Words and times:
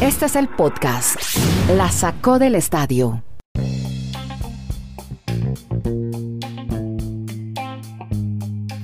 Este 0.00 0.26
es 0.26 0.36
el 0.36 0.48
podcast. 0.48 1.16
La 1.76 1.90
sacó 1.90 2.38
del 2.38 2.54
estadio. 2.54 3.22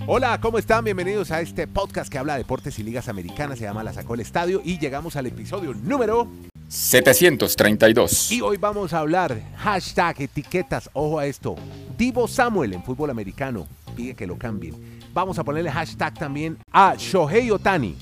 Hola, 0.07 0.41
¿cómo 0.41 0.59
están? 0.59 0.85
Bienvenidos 0.85 1.31
a 1.31 1.41
este 1.41 1.67
podcast 1.67 2.11
que 2.11 2.19
habla 2.19 2.35
de 2.35 2.41
deportes 2.41 2.79
y 2.79 2.83
ligas 2.83 3.09
americanas. 3.09 3.59
Se 3.59 3.65
llama 3.65 3.83
La 3.83 3.93
Sacó 3.93 4.15
el 4.15 4.21
Estadio 4.21 4.63
y 4.65 4.79
llegamos 4.79 5.17
al 5.17 5.27
episodio 5.27 5.75
número 5.75 6.29
732. 6.69 8.33
Y 8.33 8.41
hoy 8.41 8.57
vamos 8.57 8.93
a 8.93 9.01
hablar 9.01 9.41
hashtag 9.57 10.23
etiquetas. 10.23 10.89
Ojo 10.93 11.19
a 11.19 11.27
esto. 11.27 11.57
Divo 11.99 12.29
Samuel 12.29 12.73
en 12.73 12.83
fútbol 12.83 13.11
americano. 13.11 13.67
Pide 13.97 14.15
que 14.15 14.27
lo 14.27 14.39
cambien. 14.39 15.01
Vamos 15.13 15.39
a 15.39 15.45
ponerle 15.45 15.71
hashtag 15.71 16.15
también 16.15 16.59
a 16.71 16.95
Shohei 16.97 17.51
Otani 17.51 17.97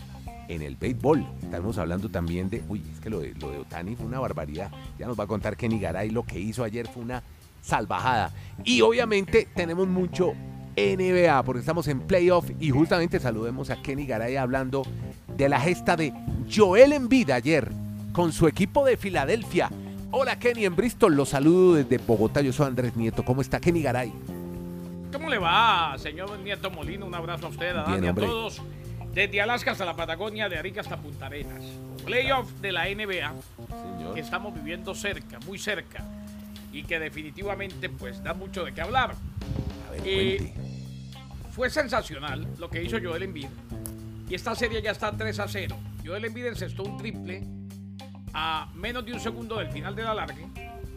en 0.48 0.62
el 0.62 0.76
béisbol. 0.76 1.26
Estamos 1.42 1.78
hablando 1.78 2.08
también 2.08 2.50
de. 2.50 2.62
Uy, 2.68 2.82
es 2.92 3.00
que 3.00 3.10
lo 3.10 3.20
de, 3.20 3.34
lo 3.34 3.50
de 3.50 3.58
Otani 3.58 3.96
fue 3.96 4.06
una 4.06 4.20
barbaridad. 4.20 4.70
Ya 4.98 5.06
nos 5.06 5.18
va 5.18 5.24
a 5.24 5.26
contar 5.26 5.56
Kenny 5.56 5.78
Garay. 5.78 6.10
Lo 6.10 6.24
que 6.24 6.38
hizo 6.38 6.64
ayer 6.64 6.88
fue 6.88 7.02
una 7.02 7.22
salvajada. 7.62 8.30
Y 8.64 8.80
obviamente 8.82 9.48
tenemos 9.54 9.88
mucho 9.88 10.34
NBA 10.76 11.42
porque 11.44 11.60
estamos 11.60 11.86
en 11.88 12.00
playoff 12.00 12.50
y 12.58 12.70
justamente 12.70 13.20
saludemos 13.20 13.70
a 13.70 13.80
Kenny 13.80 14.06
Garay 14.06 14.36
hablando 14.36 14.82
de 15.36 15.48
la 15.48 15.60
gesta 15.60 15.96
de 15.96 16.12
Joel 16.52 16.92
Embiid 16.92 17.30
ayer 17.30 17.70
con 18.12 18.32
su 18.32 18.46
equipo 18.46 18.84
de 18.84 18.96
Filadelfia. 18.96 19.70
Hola 20.10 20.38
Kenny 20.38 20.64
en 20.64 20.76
Bristol, 20.76 21.16
los 21.16 21.30
saludo 21.30 21.74
desde 21.74 21.98
Bogotá. 21.98 22.40
Yo 22.40 22.52
soy 22.52 22.66
Andrés 22.66 22.96
Nieto. 22.96 23.24
¿Cómo 23.24 23.40
está 23.40 23.60
Kenny 23.60 23.82
Garay? 23.82 24.12
¿Cómo 25.12 25.28
le 25.28 25.38
va, 25.38 25.96
señor 25.98 26.38
Nieto 26.40 26.70
Molino? 26.70 27.06
Un 27.06 27.14
abrazo 27.14 27.46
a 27.46 27.50
usted, 27.50 27.76
a 27.76 27.84
Bien, 27.84 28.04
a 28.06 28.14
todos. 28.14 28.60
Desde 29.14 29.40
Alaska 29.40 29.70
hasta 29.70 29.84
la 29.84 29.94
Patagonia, 29.94 30.48
de 30.48 30.58
Arica 30.58 30.80
hasta 30.80 30.96
Punta 30.96 31.26
Arenas. 31.26 31.62
Playoff 32.04 32.50
de 32.60 32.72
la 32.72 32.86
NBA 32.86 33.32
que 34.12 34.20
estamos 34.20 34.52
viviendo 34.54 34.94
cerca, 34.94 35.38
muy 35.46 35.58
cerca. 35.58 36.04
Y 36.72 36.82
que 36.82 36.98
definitivamente 36.98 37.88
pues 37.88 38.22
da 38.24 38.34
mucho 38.34 38.64
de 38.64 38.74
qué 38.74 38.80
hablar. 38.80 39.14
Ver, 39.90 40.02
Eh. 40.04 40.54
Fue 41.52 41.70
sensacional 41.70 42.48
lo 42.58 42.68
que 42.68 42.82
hizo 42.82 42.98
Joel 43.00 43.22
Embiid. 43.22 43.46
Y 44.28 44.34
esta 44.34 44.56
serie 44.56 44.82
ya 44.82 44.90
está 44.90 45.12
3 45.12 45.38
a 45.38 45.46
0. 45.46 45.76
Joel 46.04 46.24
Embiid 46.24 46.46
encestó 46.46 46.82
un 46.82 46.96
triple 46.96 47.44
a 48.32 48.68
menos 48.74 49.06
de 49.06 49.12
un 49.12 49.20
segundo 49.20 49.58
del 49.58 49.70
final 49.70 49.94
de 49.94 50.02
la 50.02 50.14
largue. 50.14 50.48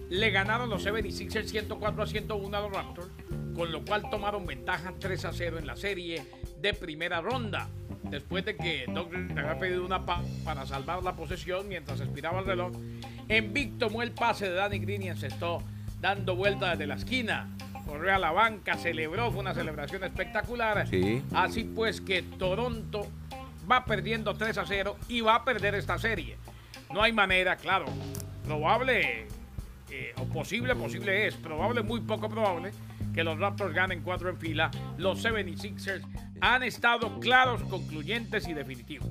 Le 0.10 0.32
ganaron 0.32 0.70
los 0.70 0.84
76ers 0.84 1.46
104 1.46 2.02
a 2.02 2.08
101 2.08 2.58
a 2.58 2.62
los 2.62 2.72
Raptors, 2.72 3.10
con 3.56 3.72
lo 3.72 3.86
cual 3.86 4.10
tomaron 4.10 4.48
ventaja 4.48 4.94
3 5.00 5.26
a 5.26 5.34
0 5.34 5.60
en 5.60 5.68
la 5.68 5.76
serie 5.76 6.26
de 6.60 6.74
primera 6.74 7.22
ronda. 7.22 7.70
Después 8.10 8.46
de 8.46 8.56
que 8.56 8.86
Rivers 8.88 9.38
había 9.38 9.60
pedido 9.60 9.86
una 9.86 10.06
pa 10.06 10.22
para 10.44 10.66
salvar 10.66 11.04
la 11.04 11.16
posesión 11.16 11.68
mientras 11.68 12.00
expiraba 12.00 12.40
el 12.40 12.46
reloj, 12.46 12.74
Embiid 13.28 13.78
tomó 13.78 14.02
el 14.02 14.12
pase 14.12 14.50
de 14.50 14.56
Danny 14.56 14.80
Green 14.80 15.04
y 15.04 15.10
encestó 15.10 15.62
dando 16.00 16.36
vuelta 16.36 16.72
desde 16.72 16.88
la 16.88 16.96
esquina. 16.96 17.50
Corrió 17.86 18.16
a 18.16 18.18
la 18.18 18.32
banca, 18.32 18.76
celebró, 18.78 19.32
fue 19.32 19.42
una 19.42 19.54
celebración 19.54 20.04
espectacular. 20.04 20.88
Sí. 20.88 21.24
Así 21.34 21.64
pues 21.64 22.02
que 22.02 22.22
Toronto 22.22 23.08
va 23.70 23.86
perdiendo 23.86 24.34
3 24.34 24.58
a 24.58 24.66
0 24.66 24.98
y 25.08 25.22
va 25.22 25.36
a 25.36 25.46
perder 25.46 25.76
esta 25.76 25.98
serie. 25.98 26.38
No 26.94 27.02
hay 27.02 27.14
manera, 27.14 27.56
claro. 27.56 27.86
Probable 28.46 29.28
eh, 29.90 30.14
o 30.18 30.26
posible, 30.26 30.76
posible 30.76 31.28
es. 31.28 31.36
Probable, 31.36 31.82
muy 31.82 32.02
poco 32.02 32.30
probable 32.30 32.72
que 33.18 33.24
los 33.24 33.40
Raptors 33.40 33.74
ganen 33.74 34.02
4 34.04 34.30
en 34.30 34.38
fila. 34.38 34.72
Los 34.98 35.26
76ers 35.26 36.04
han 36.42 36.64
estado 36.64 37.20
claros, 37.20 37.62
concluyentes 37.64 38.48
y 38.48 38.54
definitivos. 38.54 39.08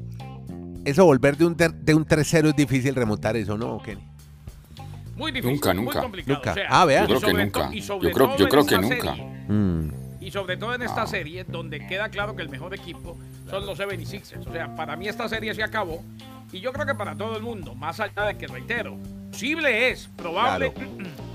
Eso 0.84 1.04
volver 1.04 1.36
de 1.36 1.46
un, 1.46 1.56
de 1.56 1.94
un 1.94 2.06
3-0 2.06 2.48
es 2.50 2.56
difícil 2.56 2.94
remontar 2.94 3.36
eso, 3.36 3.56
¿no, 3.58 3.82
Kenny? 3.82 4.02
Muy 5.16 5.32
difícil, 5.32 5.54
Nunca, 5.54 5.74
muy 5.74 5.84
nunca. 5.84 6.02
complicado. 6.02 6.34
Nunca. 6.36 6.50
O 6.50 6.54
sea, 6.54 6.66
Ah, 6.68 6.84
vea. 6.84 7.04
y 7.04 7.08
Yo 7.08 7.18
creo 7.20 7.20
que 7.34 7.44
nunca. 7.44 7.70
Yo 7.72 7.98
creo- 8.12 8.36
yo 8.36 8.48
que 8.48 8.58
esta 8.60 8.80
nunca. 8.80 9.14
serie, 9.14 9.24
Mm. 9.48 9.90
Y 10.20 10.30
sobre 10.32 10.56
todo 10.56 10.74
en 10.74 10.82
esta 10.82 11.06
serie, 11.06 11.44
donde 11.44 11.86
queda 11.86 12.08
claro 12.08 12.34
que 12.34 12.42
el 12.42 12.48
mejor 12.48 12.74
equipo 12.74 13.16
son 13.48 13.64
los 13.64 13.78
76ers. 13.78 14.44
O 14.46 14.52
sea, 14.52 14.74
para 14.74 14.96
mí 14.96 15.06
esta 15.08 15.28
serie 15.28 15.54
se 15.54 15.62
acabó. 15.62 16.02
Y 16.52 16.60
yo 16.60 16.72
creo 16.72 16.84
que 16.84 16.94
para 16.94 17.16
todo 17.16 17.36
el 17.36 17.42
mundo, 17.42 17.74
más 17.74 17.98
allá 18.00 18.24
de 18.24 18.36
que 18.36 18.46
reitero, 18.48 18.96
posible 19.30 19.90
es, 19.90 20.08
probable. 20.16 20.72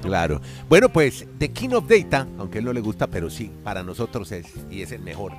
Claro. 0.01 0.41
Bueno, 0.67 0.89
pues 0.89 1.25
The 1.37 1.51
King 1.51 1.69
of 1.69 1.87
Data, 1.87 2.27
aunque 2.37 2.57
a 2.57 2.59
él 2.59 2.65
no 2.65 2.73
le 2.73 2.81
gusta, 2.81 3.07
pero 3.07 3.29
sí, 3.29 3.51
para 3.63 3.81
nosotros 3.83 4.31
es 4.31 4.53
y 4.69 4.81
es 4.81 4.91
el 4.91 5.01
mejor. 5.01 5.33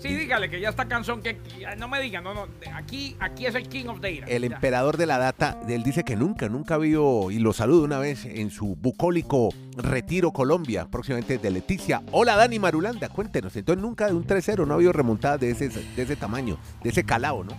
Sí, 0.00 0.08
dígale 0.14 0.48
que 0.48 0.58
ya 0.60 0.70
está 0.70 0.86
canción 0.86 1.20
que 1.20 1.36
no 1.76 1.86
me 1.86 2.00
diga, 2.00 2.22
no, 2.22 2.32
no, 2.32 2.46
aquí, 2.74 3.16
aquí 3.20 3.44
es 3.44 3.54
el 3.54 3.68
King 3.68 3.84
of 3.88 4.00
Data. 4.00 4.24
El 4.28 4.48
Ya. 4.48 4.54
emperador 4.54 4.96
de 4.96 5.04
la 5.04 5.18
data, 5.18 5.60
él 5.68 5.82
dice 5.82 6.04
que 6.04 6.16
nunca, 6.16 6.48
nunca 6.48 6.78
vio, 6.78 7.30
y 7.30 7.38
lo 7.38 7.52
saludo 7.52 7.84
una 7.84 7.98
vez 7.98 8.24
en 8.24 8.50
su 8.50 8.76
bucólico 8.76 9.50
Retiro 9.76 10.32
Colombia, 10.32 10.86
próximamente 10.90 11.36
de 11.36 11.50
Leticia. 11.50 12.02
Hola 12.12 12.34
Dani 12.36 12.58
Marulanda, 12.58 13.10
cuéntenos, 13.10 13.54
entonces 13.56 13.82
nunca 13.82 14.06
de 14.06 14.14
un 14.14 14.26
3-0 14.26 14.66
no 14.66 14.72
ha 14.72 14.76
habido 14.76 14.92
remontada 14.94 15.36
de 15.36 15.50
ese, 15.50 15.68
de 15.68 16.02
ese 16.02 16.16
tamaño, 16.16 16.56
de 16.82 16.88
ese 16.88 17.04
calao, 17.04 17.44
¿no? 17.44 17.52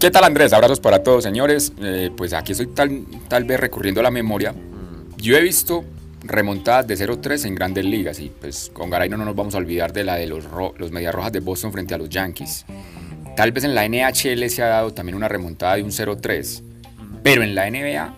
¿Qué 0.00 0.10
tal 0.10 0.24
Andrés? 0.24 0.52
Abrazos 0.54 0.80
para 0.80 1.02
todos, 1.02 1.22
señores. 1.22 1.72
Eh, 1.80 2.10
pues 2.16 2.32
aquí 2.32 2.52
estoy 2.52 2.66
tal, 2.68 3.06
tal 3.28 3.44
vez 3.44 3.60
recurriendo 3.60 4.00
a 4.00 4.04
la 4.04 4.10
memoria. 4.10 4.54
Yo 5.18 5.36
he 5.36 5.40
visto 5.42 5.84
remontadas 6.24 6.86
de 6.86 6.96
0-3 6.96 7.46
en 7.46 7.54
grandes 7.54 7.84
ligas 7.84 8.18
y 8.20 8.30
pues 8.40 8.70
con 8.72 8.90
Garay 8.90 9.08
no 9.08 9.16
nos 9.16 9.36
vamos 9.36 9.54
a 9.54 9.58
olvidar 9.58 9.92
de 9.92 10.04
la 10.04 10.16
de 10.16 10.26
los, 10.26 10.44
los 10.78 10.90
Medias 10.90 11.14
Rojas 11.14 11.32
de 11.32 11.40
Boston 11.40 11.72
frente 11.72 11.94
a 11.94 11.98
los 11.98 12.08
Yankees. 12.08 12.64
Tal 13.36 13.52
vez 13.52 13.64
en 13.64 13.74
la 13.74 13.88
NHL 13.88 14.48
se 14.48 14.62
ha 14.62 14.68
dado 14.68 14.92
también 14.92 15.16
una 15.16 15.28
remontada 15.28 15.76
de 15.76 15.82
un 15.82 15.90
0-3, 15.90 16.62
pero 17.22 17.42
en 17.42 17.54
la 17.54 17.70
NBA 17.70 18.14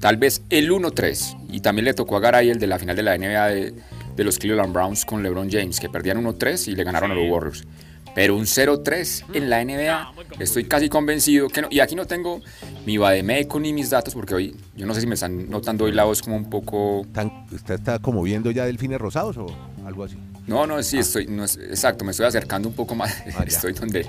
tal 0.00 0.16
vez 0.16 0.42
el 0.50 0.70
1-3 0.70 1.48
y 1.50 1.60
también 1.60 1.84
le 1.84 1.94
tocó 1.94 2.16
a 2.16 2.20
Garay 2.20 2.50
el 2.50 2.58
de 2.58 2.66
la 2.66 2.78
final 2.78 2.94
de 2.94 3.02
la 3.02 3.18
NBA 3.18 3.48
de, 3.48 3.74
de 4.16 4.24
los 4.24 4.38
Cleveland 4.38 4.72
Browns 4.72 5.04
con 5.04 5.22
LeBron 5.22 5.50
James 5.50 5.80
que 5.80 5.88
perdían 5.88 6.22
1-3 6.22 6.68
y 6.68 6.76
le 6.76 6.84
ganaron 6.84 7.10
a 7.10 7.14
los 7.14 7.28
Warriors. 7.30 7.64
Pero 8.14 8.34
un 8.36 8.44
0-3 8.46 9.24
en 9.34 9.48
la 9.50 9.64
NBA, 9.64 9.92
Ah, 9.92 10.12
estoy 10.40 10.64
casi 10.64 10.88
convencido 10.88 11.48
que 11.48 11.62
no. 11.62 11.68
Y 11.70 11.80
aquí 11.80 11.94
no 11.94 12.06
tengo 12.06 12.40
mi 12.84 12.96
Bademeco 12.98 13.60
ni 13.60 13.72
mis 13.72 13.90
datos 13.90 14.14
porque 14.14 14.34
hoy, 14.34 14.56
yo 14.76 14.86
no 14.86 14.94
sé 14.94 15.00
si 15.00 15.06
me 15.06 15.14
están 15.14 15.48
notando 15.48 15.84
hoy 15.84 15.92
la 15.92 16.04
voz 16.04 16.20
como 16.22 16.36
un 16.36 16.50
poco... 16.50 17.06
Tan- 17.12 17.46
¿Usted 17.52 17.74
está 17.74 17.98
como 18.00 18.22
viendo 18.22 18.50
ya 18.50 18.64
delfines 18.64 18.98
rosados 19.00 19.36
o 19.36 19.46
algo 19.86 20.04
así? 20.04 20.16
No, 20.46 20.66
no, 20.66 20.82
sí, 20.82 20.98
estoy, 20.98 21.26
no, 21.26 21.44
es- 21.44 21.56
exacto, 21.58 22.04
me 22.04 22.10
estoy 22.10 22.26
acercando 22.26 22.68
un 22.68 22.74
poco 22.74 22.94
más. 22.94 23.14
Ah, 23.36 23.44
estoy 23.46 23.72
donde, 23.72 24.06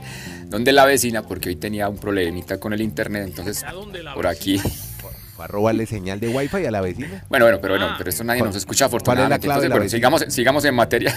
donde 0.47 0.71
la 0.71 0.85
vecina 0.85 1.21
porque 1.21 1.49
hoy 1.49 1.55
tenía 1.57 1.87
un 1.89 1.97
problemita 1.97 2.59
con 2.59 2.73
el 2.73 2.81
internet, 2.81 3.23
entonces 3.27 3.63
¿A 3.63 3.71
dónde 3.73 4.01
la 4.03 4.13
por 4.15 4.25
aquí... 4.27 4.59
A 5.37 5.47
robarle 5.47 5.85
señal 5.85 6.19
de 6.19 6.27
wifi 6.27 6.65
a 6.65 6.71
la 6.71 6.81
vecina. 6.81 7.23
Bueno, 7.29 7.45
bueno, 7.45 7.59
pero 7.61 7.75
bueno, 7.75 7.87
Ah. 7.91 7.95
pero 7.97 8.09
esto 8.09 8.25
nadie 8.25 8.39
¿Cuál- 8.41 8.49
nos 8.49 8.57
escucha 8.57 8.89
cuál 8.89 8.99
es 8.99 9.03
la 9.29 9.35
afortunadamente. 9.37 9.45
clave 9.47 9.65
Entonces, 9.67 9.79
bueno, 9.79 9.89
sigamos, 10.19 10.33
sigamos 10.33 10.65
en 10.65 10.75
materia. 10.75 11.15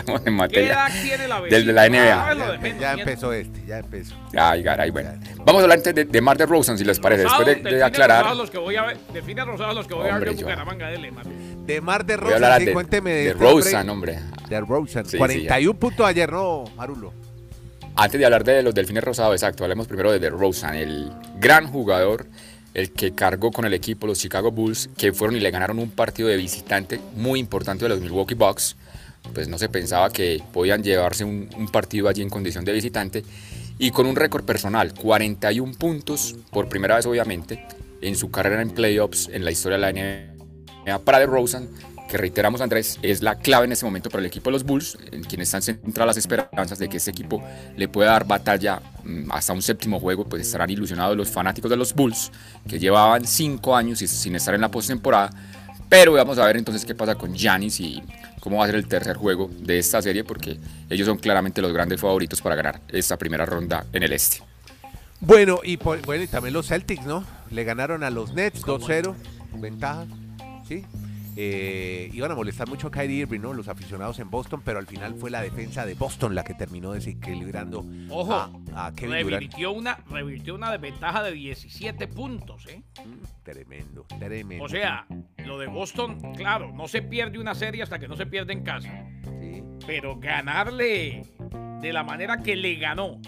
Sigamos 0.00 0.20
en 0.20 0.24
¿Qué 0.24 0.30
materia. 0.30 0.72
edad 0.72 0.88
tiene 1.02 1.28
la 1.28 1.40
vecina? 1.40 1.56
Del 1.58 1.66
de 1.66 1.72
la 1.72 1.88
NBA. 1.88 2.28
Ah, 2.30 2.34
lo 2.34 2.54
Ya, 2.80 2.94
de 2.96 3.00
empezó 3.02 3.32
este, 3.32 3.66
ya 3.66 3.78
empezó. 3.78 4.14
Ay, 4.36 4.62
garay, 4.62 4.90
bueno. 4.90 5.10
Vamos 5.44 5.60
a 5.60 5.62
hablar 5.64 5.78
antes 5.78 5.94
de, 5.94 6.04
de 6.04 6.20
Mar 6.20 6.36
de 6.38 6.46
Rosen, 6.46 6.76
si 6.78 6.84
les 6.84 6.98
parece, 6.98 7.22
después 7.22 7.46
de, 7.46 7.54
Rosados, 7.54 7.72
de 7.72 7.84
aclarar. 7.84 8.18
rosados 8.22 8.38
los 8.38 8.50
que 8.50 8.58
voy 8.58 8.76
a 8.76 8.82
ver, 8.84 8.96
delfines 9.12 9.46
rosados 9.46 9.74
los 9.74 9.86
que 9.86 9.94
voy 9.94 10.08
a 10.08 10.18
ver 10.18 10.30
yo- 10.36 10.46
Bucaramanga, 10.46 10.88
dele, 10.88 11.10
mano. 11.10 11.30
De 11.66 11.80
Mar 11.80 12.04
de 12.04 12.14
a 12.14 12.16
Rosa, 12.16 12.58
sí, 12.58 12.64
de, 12.66 12.72
cuénteme 12.72 13.10
de 13.10 13.28
este 13.30 13.44
hombre. 13.44 13.52
Rosen, 13.64 13.90
hombre. 13.90 14.18
De 14.48 14.60
Rosen. 14.60 15.04
Sí, 15.04 15.10
sí, 15.12 15.16
41 15.18 15.74
puntos 15.78 16.06
ayer, 16.06 16.30
¿no, 16.32 16.64
Marulo? 16.76 17.12
Antes 17.94 18.18
de 18.18 18.24
hablar 18.24 18.42
de 18.42 18.62
los 18.62 18.74
delfines 18.74 19.04
rosados, 19.04 19.34
exacto, 19.34 19.64
hablemos 19.64 19.86
primero 19.86 20.10
de 20.10 20.18
DeRozan, 20.18 20.74
el 20.76 21.12
gran 21.38 21.66
jugador, 21.66 22.26
el 22.72 22.90
que 22.90 23.14
cargó 23.14 23.50
con 23.52 23.66
el 23.66 23.74
equipo 23.74 24.06
los 24.06 24.18
Chicago 24.18 24.50
Bulls, 24.50 24.88
que 24.96 25.12
fueron 25.12 25.36
y 25.36 25.40
le 25.40 25.50
ganaron 25.50 25.78
un 25.78 25.90
partido 25.90 26.28
de 26.28 26.38
visitante 26.38 26.98
muy 27.16 27.38
importante 27.38 27.84
de 27.84 27.90
los 27.90 28.00
Milwaukee 28.00 28.34
Bucks. 28.34 28.76
Pues 29.34 29.48
no 29.48 29.58
se 29.58 29.68
pensaba 29.68 30.10
que 30.10 30.42
podían 30.52 30.82
llevarse 30.82 31.24
un, 31.24 31.48
partido 31.72 32.08
allí 32.08 32.22
en 32.22 32.30
condición 32.30 32.64
de 32.64 32.72
visitante. 32.72 33.24
Y 33.78 33.90
con 33.90 34.06
un 34.06 34.16
récord 34.16 34.44
personal, 34.44 34.94
41 34.94 35.74
puntos, 35.74 36.36
por 36.50 36.68
primera 36.68 36.96
vez 36.96 37.06
obviamente, 37.06 37.66
en 38.00 38.16
su 38.16 38.30
carrera 38.30 38.62
en 38.62 38.70
playoffs 38.70 39.28
en 39.32 39.44
la 39.44 39.50
historia 39.50 39.78
de 39.78 39.92
la 39.92 39.92
NBA 39.92 40.98
para 41.04 41.18
DeRozan, 41.18 41.68
que 42.12 42.18
reiteramos 42.18 42.60
Andrés, 42.60 42.98
es 43.00 43.22
la 43.22 43.36
clave 43.36 43.64
en 43.64 43.72
este 43.72 43.86
momento 43.86 44.10
para 44.10 44.20
el 44.20 44.26
equipo 44.26 44.50
de 44.50 44.52
los 44.52 44.64
Bulls, 44.64 44.98
en 45.12 45.24
quienes 45.24 45.48
están 45.48 45.62
centradas 45.62 46.08
las 46.08 46.16
esperanzas 46.18 46.78
de 46.78 46.86
que 46.90 46.98
este 46.98 47.10
equipo 47.10 47.42
le 47.74 47.88
pueda 47.88 48.10
dar 48.10 48.26
batalla 48.26 48.82
mm, 49.02 49.32
hasta 49.32 49.54
un 49.54 49.62
séptimo 49.62 49.98
juego, 49.98 50.28
pues 50.28 50.42
estarán 50.42 50.68
ilusionados 50.68 51.16
los 51.16 51.30
fanáticos 51.30 51.70
de 51.70 51.76
los 51.78 51.94
Bulls, 51.94 52.30
que 52.68 52.78
llevaban 52.78 53.26
cinco 53.26 53.74
años 53.74 54.00
sin 54.00 54.36
estar 54.36 54.54
en 54.54 54.60
la 54.60 54.70
postemporada, 54.70 55.30
pero 55.88 56.12
vamos 56.12 56.36
a 56.38 56.44
ver 56.44 56.58
entonces 56.58 56.84
qué 56.84 56.94
pasa 56.94 57.14
con 57.14 57.34
Giannis 57.34 57.80
y 57.80 58.02
cómo 58.42 58.56
va 58.58 58.64
a 58.64 58.66
ser 58.66 58.74
el 58.74 58.88
tercer 58.88 59.16
juego 59.16 59.48
de 59.60 59.78
esta 59.78 60.02
serie, 60.02 60.24
porque 60.24 60.58
ellos 60.90 61.06
son 61.06 61.16
claramente 61.16 61.62
los 61.62 61.72
grandes 61.72 62.00
favoritos 62.00 62.40
para 62.42 62.56
ganar 62.56 62.80
esta 62.88 63.16
primera 63.16 63.46
ronda 63.46 63.86
en 63.92 64.02
el 64.02 64.12
este. 64.12 64.38
Bueno, 65.20 65.60
y 65.62 65.76
por- 65.76 66.02
bueno, 66.02 66.24
y 66.24 66.26
también 66.26 66.52
los 66.52 66.66
Celtics, 66.66 67.06
¿no? 67.06 67.24
Le 67.52 67.62
ganaron 67.62 68.02
a 68.02 68.10
los 68.10 68.34
Nets 68.34 68.62
2-0, 68.64 69.14
ventaja, 69.60 70.06
¿sí? 70.66 70.84
Eh, 71.36 72.10
iban 72.12 72.30
a 72.30 72.34
molestar 72.34 72.68
mucho 72.68 72.88
a 72.88 72.90
Kyrie 72.90 73.20
Irving, 73.22 73.40
¿no? 73.40 73.52
Los 73.54 73.68
aficionados 73.68 74.18
en 74.18 74.28
Boston, 74.30 74.60
pero 74.64 74.78
al 74.78 74.86
final 74.86 75.14
fue 75.14 75.30
la 75.30 75.40
defensa 75.40 75.86
de 75.86 75.94
Boston 75.94 76.34
la 76.34 76.44
que 76.44 76.54
terminó 76.54 76.92
desequilibrando 76.92 77.84
Ojo, 78.10 78.34
a, 78.34 78.50
a 78.74 78.92
Kevin 78.94 79.22
Durant. 79.22 79.30
revirtió 79.30 79.72
una, 79.72 79.98
revirtió 80.10 80.54
una 80.54 80.70
desventaja 80.70 81.22
de 81.22 81.32
17 81.32 82.08
puntos, 82.08 82.66
¿eh? 82.66 82.82
Mm, 83.04 83.42
Tremendo, 83.42 84.06
tremendo. 84.18 84.64
O 84.64 84.68
sea, 84.68 85.06
lo 85.46 85.58
de 85.58 85.66
Boston, 85.66 86.18
claro, 86.36 86.72
no 86.72 86.86
se 86.86 87.02
pierde 87.02 87.38
una 87.38 87.54
serie 87.54 87.82
hasta 87.82 87.98
que 87.98 88.08
no 88.08 88.16
se 88.16 88.26
pierde 88.26 88.52
en 88.52 88.62
casa. 88.62 88.90
Sí. 89.40 89.62
Pero 89.86 90.18
ganarle 90.20 91.22
de 91.80 91.92
la 91.92 92.04
manera 92.04 92.38
que 92.42 92.54
le 92.56 92.76
ganó 92.76 93.20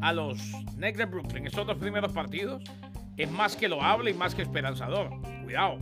a 0.00 0.12
los 0.12 0.38
Knicks 0.76 0.98
de 0.98 1.04
Brooklyn 1.06 1.46
estos 1.46 1.66
dos 1.66 1.78
primeros 1.78 2.12
partidos 2.12 2.62
es 3.16 3.30
más 3.30 3.56
que 3.56 3.68
loable 3.68 4.10
y 4.10 4.14
más 4.14 4.34
que 4.34 4.42
esperanzador. 4.42 5.10
Cuidado. 5.44 5.78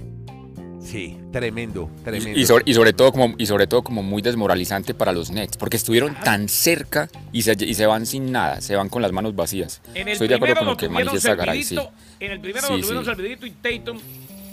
Sí, 0.82 1.18
tremendo, 1.32 1.90
tremendo. 2.04 2.38
Y, 2.38 2.42
y 2.42 2.46
sobre, 2.46 2.64
y 2.66 2.74
sobre 2.74 2.92
todo 2.92 3.12
como, 3.12 3.34
y 3.36 3.46
sobre 3.46 3.66
todo 3.66 3.82
como 3.82 4.02
muy 4.02 4.22
desmoralizante 4.22 4.94
para 4.94 5.12
los 5.12 5.30
Nets, 5.30 5.56
porque 5.56 5.76
estuvieron 5.76 6.14
tan 6.24 6.48
cerca 6.48 7.08
y 7.32 7.42
se, 7.42 7.54
y 7.60 7.74
se 7.74 7.86
van 7.86 8.06
sin 8.06 8.32
nada, 8.32 8.60
se 8.60 8.74
van 8.76 8.88
con 8.88 9.02
las 9.02 9.12
manos 9.12 9.36
vacías. 9.36 9.82
En 9.94 10.08
el 10.08 10.14
Estoy 10.14 10.28
de 10.28 10.36
acuerdo 10.36 10.56
con 10.56 10.66
lo 10.66 10.76
que 10.76 10.88
manifiesta 10.88 11.34
Garay, 11.34 11.62
sí. 11.62 11.78
en 12.18 12.32
el 12.32 12.40
primero 12.40 12.66
Sí, 12.66 12.72
lo 12.72 12.80
tuvieron 12.80 13.04
sí. 13.04 13.10
servidito 13.10 13.46
y 13.46 13.50
Tatum 13.50 13.98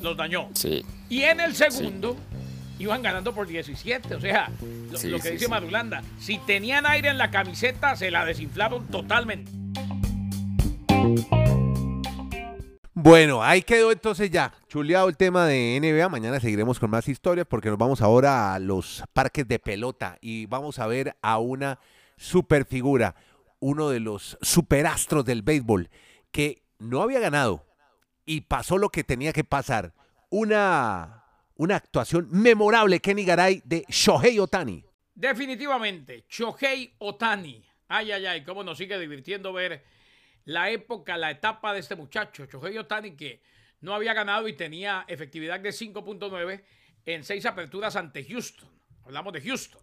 los 0.01 0.18
dañó. 0.18 0.50
Sí, 0.53 0.83
Y 1.09 1.21
en 1.24 1.39
el 1.39 1.56
segundo 1.56 2.18
iban 2.77 3.01
ganando 3.01 3.33
por 3.33 3.47
17. 3.47 4.15
O 4.15 4.21
sea, 4.21 4.51
lo, 4.91 4.97
Sí, 4.97 5.07
lo 5.07 5.18
que 5.18 5.23
sí, 5.30 5.33
dice 5.33 5.45
sí. 5.45 5.50
Marulanda, 5.51 6.03
si 6.19 6.38
tenían 6.39 6.85
aire 6.85 7.09
en 7.09 7.18
la 7.18 7.31
camiseta, 7.31 7.95
se 7.95 8.12
la 8.12 8.25
desinflaron 8.25 8.85
totalmente. 8.88 9.50
Bueno, 13.07 13.42
ahí 13.42 13.62
quedó 13.62 13.94
entonces 13.94 14.30
ya, 14.30 14.54
chuleado 14.68 15.07
el 15.07 15.15
tema 15.15 15.45
de 15.45 15.80
NBA. 15.80 16.09
Mañana 16.09 16.42
seguiremos 16.42 16.77
con 16.77 16.89
más 16.89 17.07
historias 17.07 17.48
porque 17.48 17.69
nos 17.69 17.77
vamos 17.77 18.01
ahora 18.01 18.54
a 18.54 18.59
los 18.59 19.01
parques 19.13 19.48
de 19.48 19.59
pelota 19.59 20.18
y 20.19 20.45
vamos 20.48 20.77
a 20.77 20.88
ver 20.88 21.15
a 21.21 21.38
una 21.38 21.80
super 22.18 22.65
figura, 22.65 23.15
uno 23.62 23.88
de 23.88 24.01
los 24.01 24.38
superastros 24.42 25.24
del 25.24 25.42
béisbol 25.42 25.89
que 26.31 26.63
no 26.80 27.01
había 27.01 27.21
ganado 27.21 27.65
y 28.25 28.42
pasó 28.42 28.77
lo 28.77 28.89
que 28.89 29.06
tenía 29.06 29.31
que 29.31 29.45
pasar. 29.45 29.94
Una, 30.30 31.24
una 31.56 31.77
actuación 31.77 32.27
memorable, 32.30 33.00
Kenny 33.00 33.24
Garay, 33.24 33.62
de 33.63 33.86
Shohei 33.88 34.38
Otani. 34.38 34.83
Definitivamente, 35.15 36.25
Shohei 36.27 36.94
Otani. 36.98 37.63
Ay, 37.88 38.12
ay, 38.12 38.25
ay, 38.25 38.44
cómo 38.44 38.65
nos 38.65 38.77
sigue 38.77 39.00
divirtiendo 39.00 39.54
ver 39.54 39.86
la 40.47 40.69
época, 40.71 41.17
la 41.17 41.29
etapa 41.31 41.73
de 41.73 41.81
este 41.81 41.95
muchacho, 41.95 42.45
Shohei 42.45 42.77
Otani, 42.77 43.15
que 43.17 43.41
no 43.81 43.94
había 43.94 44.13
ganado 44.13 44.47
y 44.47 44.53
tenía 44.53 45.03
efectividad 45.07 45.59
de 45.59 45.69
5.9 45.71 46.63
en 47.05 47.23
seis 47.23 47.45
aperturas 47.45 47.95
ante 47.97 48.23
Houston. 48.23 48.69
Hablamos 49.03 49.33
de 49.33 49.41
Houston. 49.41 49.81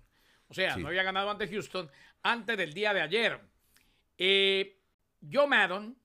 O 0.48 0.54
sea, 0.54 0.74
Sí. 0.74 0.80
no 0.80 0.88
había 0.88 1.02
ganado 1.02 1.30
ante 1.30 1.48
Houston 1.48 1.90
antes 2.22 2.56
del 2.56 2.72
día 2.72 2.94
de 2.94 3.02
ayer. 3.02 3.40
Eh, 4.16 4.80
Joe 5.30 5.46
Maddon, 5.46 5.98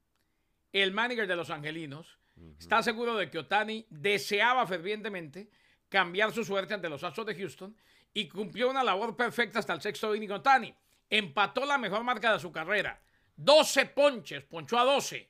el 0.74 0.92
manager 0.92 1.26
de 1.28 1.36
los 1.38 1.50
Angelinos, 1.50 2.20
está 2.60 2.84
seguro 2.84 3.16
de 3.16 3.30
que 3.30 3.40
Otani 3.40 3.86
deseaba 3.90 4.66
fervientemente 4.68 5.50
cambiar 5.90 6.32
su 6.34 6.44
suerte 6.44 6.74
ante 6.74 6.90
los 6.90 7.04
Astros 7.04 7.26
de 7.28 7.36
Houston 7.36 7.76
y 8.14 8.28
cumplió 8.28 8.70
una 8.70 8.84
labor 8.84 9.16
perfecta 9.16 9.60
hasta 9.60 9.74
el 9.74 9.82
sexto 9.82 10.14
inning 10.16 10.32
Otani. 10.32 10.74
Empató 11.10 11.66
la 11.66 11.78
mejor 11.78 12.04
marca 12.04 12.34
de 12.34 12.40
su 12.40 12.52
carrera. 12.52 13.02
12 13.44 13.86
ponches, 13.88 14.44
ponchó 14.44 14.78
a 14.78 14.84
12. 14.84 15.30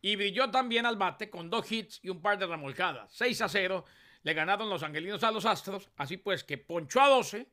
Y 0.00 0.16
brilló 0.16 0.50
también 0.50 0.84
al 0.86 0.96
bate 0.96 1.30
con 1.30 1.48
dos 1.48 1.70
hits 1.70 2.00
y 2.02 2.08
un 2.10 2.20
par 2.20 2.38
de 2.38 2.46
remolcadas. 2.46 3.10
6 3.14 3.40
a 3.42 3.48
0 3.48 3.84
le 4.22 4.34
ganaron 4.34 4.68
los 4.68 4.82
angelinos 4.82 5.22
a 5.24 5.30
los 5.30 5.44
Astros. 5.46 5.88
Así 5.96 6.16
pues 6.16 6.44
que 6.44 6.58
ponchó 6.58 7.00
a 7.00 7.08
12. 7.08 7.46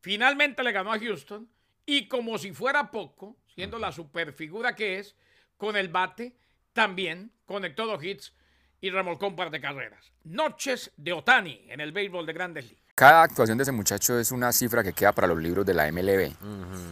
Finalmente 0.00 0.62
le 0.62 0.72
ganó 0.72 0.92
a 0.92 0.98
Houston. 0.98 1.48
Y 1.84 2.08
como 2.08 2.38
si 2.38 2.52
fuera 2.52 2.90
poco, 2.90 3.36
siendo 3.54 3.78
la 3.78 3.92
superfigura 3.92 4.74
que 4.74 4.98
es, 4.98 5.16
con 5.56 5.76
el 5.76 5.88
bate 5.88 6.36
también 6.72 7.32
conectó 7.44 7.86
dos 7.86 8.02
hits 8.02 8.32
y 8.80 8.90
remolcó 8.90 9.26
un 9.28 9.36
par 9.36 9.50
de 9.50 9.60
carreras. 9.60 10.12
Noches 10.24 10.92
de 10.96 11.12
Otani 11.12 11.66
en 11.68 11.80
el 11.80 11.92
béisbol 11.92 12.24
de 12.26 12.32
grandes 12.32 12.64
ligas. 12.70 12.82
cada 12.94 13.22
actuación 13.22 13.58
de 13.58 13.62
ese 13.62 13.72
muchacho 13.72 14.18
es 14.18 14.30
una 14.32 14.52
cifra 14.52 14.82
que 14.82 14.92
queda 14.92 15.12
para 15.12 15.26
los 15.26 15.38
libros 15.38 15.66
de 15.66 15.74
la 15.74 15.90
MLB. 15.90 16.32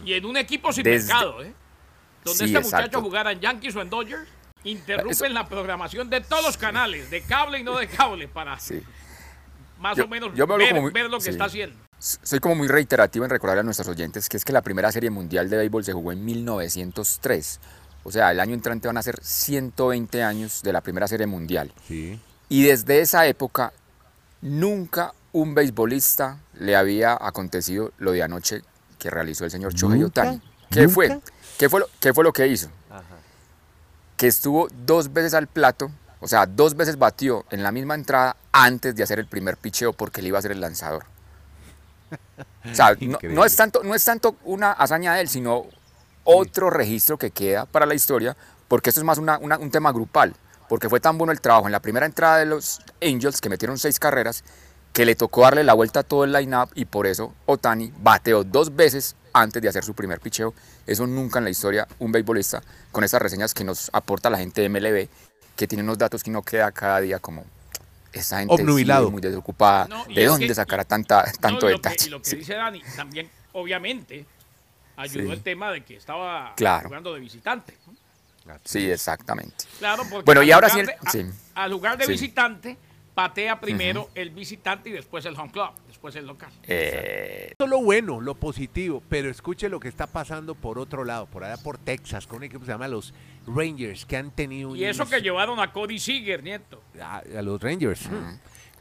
Y 0.05 0.13
en 0.13 0.25
un 0.25 0.37
equipo 0.37 0.71
sin 0.73 0.83
Desde- 0.83 1.07
mercado, 1.13 1.43
¿eh? 1.43 1.53
Donde 2.23 2.47
Sí, 2.47 2.55
este 2.55 2.59
muchacho 2.59 3.01
jugara 3.01 3.31
en 3.31 3.39
Yankees 3.39 3.75
o 3.75 3.81
en 3.81 3.89
Dodgers, 3.89 4.27
interrumpen 4.63 5.11
Eso- 5.11 5.27
la 5.29 5.47
programación 5.47 6.09
de 6.09 6.21
todos 6.21 6.43
los 6.43 6.57
canales, 6.57 7.09
de 7.09 7.21
cable 7.23 7.59
y 7.59 7.63
no 7.63 7.77
de 7.77 7.87
cable, 7.87 8.27
para 8.27 8.59
Sí. 8.59 8.81
más 9.79 9.97
Yo- 9.97 10.05
o 10.05 10.07
menos 10.07 10.29
yo 10.35 10.45
me 10.45 10.53
hablo 10.53 10.65
ver, 10.65 10.69
como 10.69 10.81
muy- 10.83 10.91
ver 10.91 11.09
lo 11.09 11.17
que 11.17 11.23
sí. 11.25 11.29
está 11.31 11.45
haciendo. 11.45 11.75
Soy 11.99 12.39
como 12.39 12.55
muy 12.55 12.67
reiterativo 12.67 13.25
en 13.25 13.31
recordarle 13.31 13.61
a 13.61 13.63
nuestros 13.63 13.87
oyentes 13.87 14.27
que 14.29 14.37
es 14.37 14.45
que 14.45 14.53
la 14.53 14.61
primera 14.61 14.91
serie 14.91 15.09
mundial 15.09 15.49
de 15.49 15.57
béisbol 15.57 15.83
se 15.83 15.93
jugó 15.93 16.11
en 16.11 16.23
1903. 16.25 17.59
O 18.03 18.11
sea, 18.11 18.31
el 18.31 18.39
año 18.39 18.53
entrante 18.55 18.87
van 18.87 18.97
a 18.97 19.03
ser 19.03 19.19
120 19.21 20.23
años 20.23 20.61
de 20.63 20.73
la 20.73 20.81
primera 20.81 21.07
serie 21.07 21.27
mundial. 21.27 21.71
Sí. 21.87 22.19
Y 22.49 22.63
desde 22.63 23.01
esa 23.01 23.27
época, 23.27 23.71
nunca 24.41 25.13
un 25.31 25.53
beisbolista 25.53 26.39
le 26.59 26.75
había 26.75 27.13
acontecido 27.19 27.93
lo 27.99 28.11
de 28.11 28.23
anoche 28.23 28.61
que 28.99 29.09
realizó 29.09 29.45
el 29.45 29.51
señor 29.51 29.73
Shohei 29.73 29.99
¿Nunca? 29.99 30.21
Otani. 30.21 30.41
¿Qué 30.69 30.87
fue? 30.87 31.19
¿Qué 31.61 31.69
fue, 31.69 31.81
lo, 31.81 31.85
¿Qué 31.99 32.11
fue 32.11 32.23
lo 32.23 32.33
que 32.33 32.47
hizo? 32.47 32.69
Que 34.17 34.25
estuvo 34.25 34.67
dos 34.83 35.13
veces 35.13 35.35
al 35.35 35.45
plato, 35.45 35.91
o 36.19 36.27
sea, 36.27 36.47
dos 36.47 36.75
veces 36.75 36.97
batió 36.97 37.45
en 37.51 37.61
la 37.61 37.71
misma 37.71 37.93
entrada 37.93 38.35
antes 38.51 38.95
de 38.95 39.03
hacer 39.03 39.19
el 39.19 39.27
primer 39.27 39.57
picheo 39.57 39.93
porque 39.93 40.21
él 40.21 40.27
iba 40.27 40.39
a 40.39 40.41
ser 40.41 40.53
el 40.53 40.59
lanzador. 40.59 41.05
O 42.71 42.73
sea, 42.73 42.95
no, 43.29 43.45
es 43.45 43.55
tanto, 43.55 43.83
no 43.83 43.93
es 43.93 44.03
tanto 44.03 44.37
una 44.43 44.71
hazaña 44.71 45.13
de 45.13 45.21
él, 45.21 45.29
sino 45.29 45.65
otro 46.23 46.71
registro 46.71 47.19
que 47.19 47.29
queda 47.29 47.67
para 47.67 47.85
la 47.85 47.93
historia, 47.93 48.35
porque 48.67 48.89
esto 48.89 48.99
es 48.99 49.05
más 49.05 49.19
una- 49.19 49.37
una- 49.37 49.59
un 49.59 49.69
tema 49.69 49.91
grupal, 49.91 50.33
porque 50.67 50.89
fue 50.89 50.99
tan 50.99 51.19
bueno 51.19 51.31
el 51.31 51.41
trabajo 51.41 51.67
en 51.67 51.73
la 51.73 51.79
primera 51.79 52.07
entrada 52.07 52.37
de 52.37 52.47
los 52.47 52.79
Angels, 53.03 53.39
que 53.39 53.49
metieron 53.49 53.77
seis 53.77 53.99
carreras, 53.99 54.43
que 54.93 55.05
le 55.05 55.15
tocó 55.15 55.41
darle 55.41 55.63
la 55.63 55.73
vuelta 55.73 56.01
a 56.01 56.03
todo 56.03 56.23
el 56.25 56.33
line-up 56.33 56.69
y 56.75 56.85
por 56.85 57.07
eso 57.07 57.33
Otani 57.45 57.93
bateó 57.99 58.43
dos 58.43 58.75
veces 58.75 59.15
antes 59.33 59.61
de 59.61 59.69
hacer 59.69 59.83
su 59.83 59.93
primer 59.93 60.19
picheo. 60.19 60.53
Eso 60.85 61.07
nunca 61.07 61.39
en 61.39 61.45
la 61.45 61.49
historia 61.51 61.87
un 61.99 62.11
beisbolista, 62.11 62.61
con 62.91 63.03
estas 63.03 63.21
reseñas 63.21 63.53
que 63.53 63.63
nos 63.63 63.89
aporta 63.93 64.29
la 64.29 64.37
gente 64.37 64.61
de 64.61 64.67
MLB, 64.69 65.07
que 65.55 65.67
tiene 65.67 65.83
unos 65.83 65.97
datos 65.97 66.23
que 66.23 66.31
no 66.31 66.41
queda 66.41 66.71
cada 66.71 66.99
día 66.99 67.19
como... 67.19 67.45
Esa 68.11 68.39
gente 68.39 68.53
Obnubilado. 68.53 69.09
muy 69.09 69.21
desocupada. 69.21 69.87
No, 69.87 70.03
¿De 70.13 70.25
dónde 70.25 70.45
que- 70.47 70.53
sacará 70.55 70.83
tanta, 70.83 71.23
tanto 71.39 71.67
No, 71.67 71.69
y 71.69 71.71
lo 71.75 71.81
que- 71.81 71.89
detalle? 71.89 72.07
Y 72.07 72.09
lo 72.09 72.19
que 72.21 72.29
Sí. 72.29 72.35
dice 72.35 72.55
Dani, 72.55 72.81
también, 72.97 73.29
obviamente, 73.53 74.25
ayudó 74.97 75.27
Sí. 75.27 75.31
el 75.31 75.41
tema 75.41 75.71
de 75.71 75.85
que 75.85 75.95
estaba 75.95 76.53
Claro. 76.57 76.89
jugando 76.89 77.13
de 77.13 77.21
visitante. 77.21 77.77
¿no? 78.45 78.53
Sí, 78.65 78.91
exactamente. 78.91 79.63
Claro, 79.79 80.03
porque 80.09 80.25
Bueno, 80.25 80.43
y 80.43 80.51
ahora 80.51 80.67
sí 80.67 80.81
el- 80.81 80.89
a- 80.89 81.63
al 81.63 81.71
lugar 81.71 81.97
de 81.97 82.05
Sí. 82.07 82.11
visitante, 82.11 82.77
patea 83.13 83.59
primero 83.59 84.09
el 84.15 84.29
visitante 84.31 84.89
y 84.89 84.93
después 84.93 85.25
el 85.25 85.37
home 85.37 85.51
club, 85.51 85.69
después 85.87 86.15
el 86.15 86.25
local. 86.25 86.49
Eh, 86.63 87.47
Esto 87.51 87.65
es 87.65 87.69
lo 87.69 87.81
bueno, 87.81 88.21
lo 88.21 88.35
positivo, 88.35 89.03
pero 89.09 89.29
escuche 89.29 89.67
lo 89.69 89.79
que 89.79 89.87
está 89.89 90.07
pasando 90.07 90.55
por 90.55 90.79
otro 90.79 91.03
lado, 91.03 91.25
por 91.27 91.43
allá 91.43 91.61
por 91.61 91.77
Texas, 91.77 92.25
con 92.27 92.37
un 92.37 92.43
equipo 92.45 92.61
que 92.61 92.67
se 92.67 92.71
llama 92.71 92.87
los 92.87 93.13
Rangers, 93.47 94.05
que 94.05 94.17
han 94.17 94.31
tenido 94.31 94.69
un 94.69 94.77
Y 94.77 94.85
eso 94.85 95.05
que 95.07 95.21
llevaron 95.21 95.59
a 95.59 95.71
Cody 95.73 95.99
Seager, 95.99 96.41
nieto. 96.43 96.81
a, 97.01 97.17
a 97.17 97.41
los 97.41 97.61
Rangers. 97.61 98.01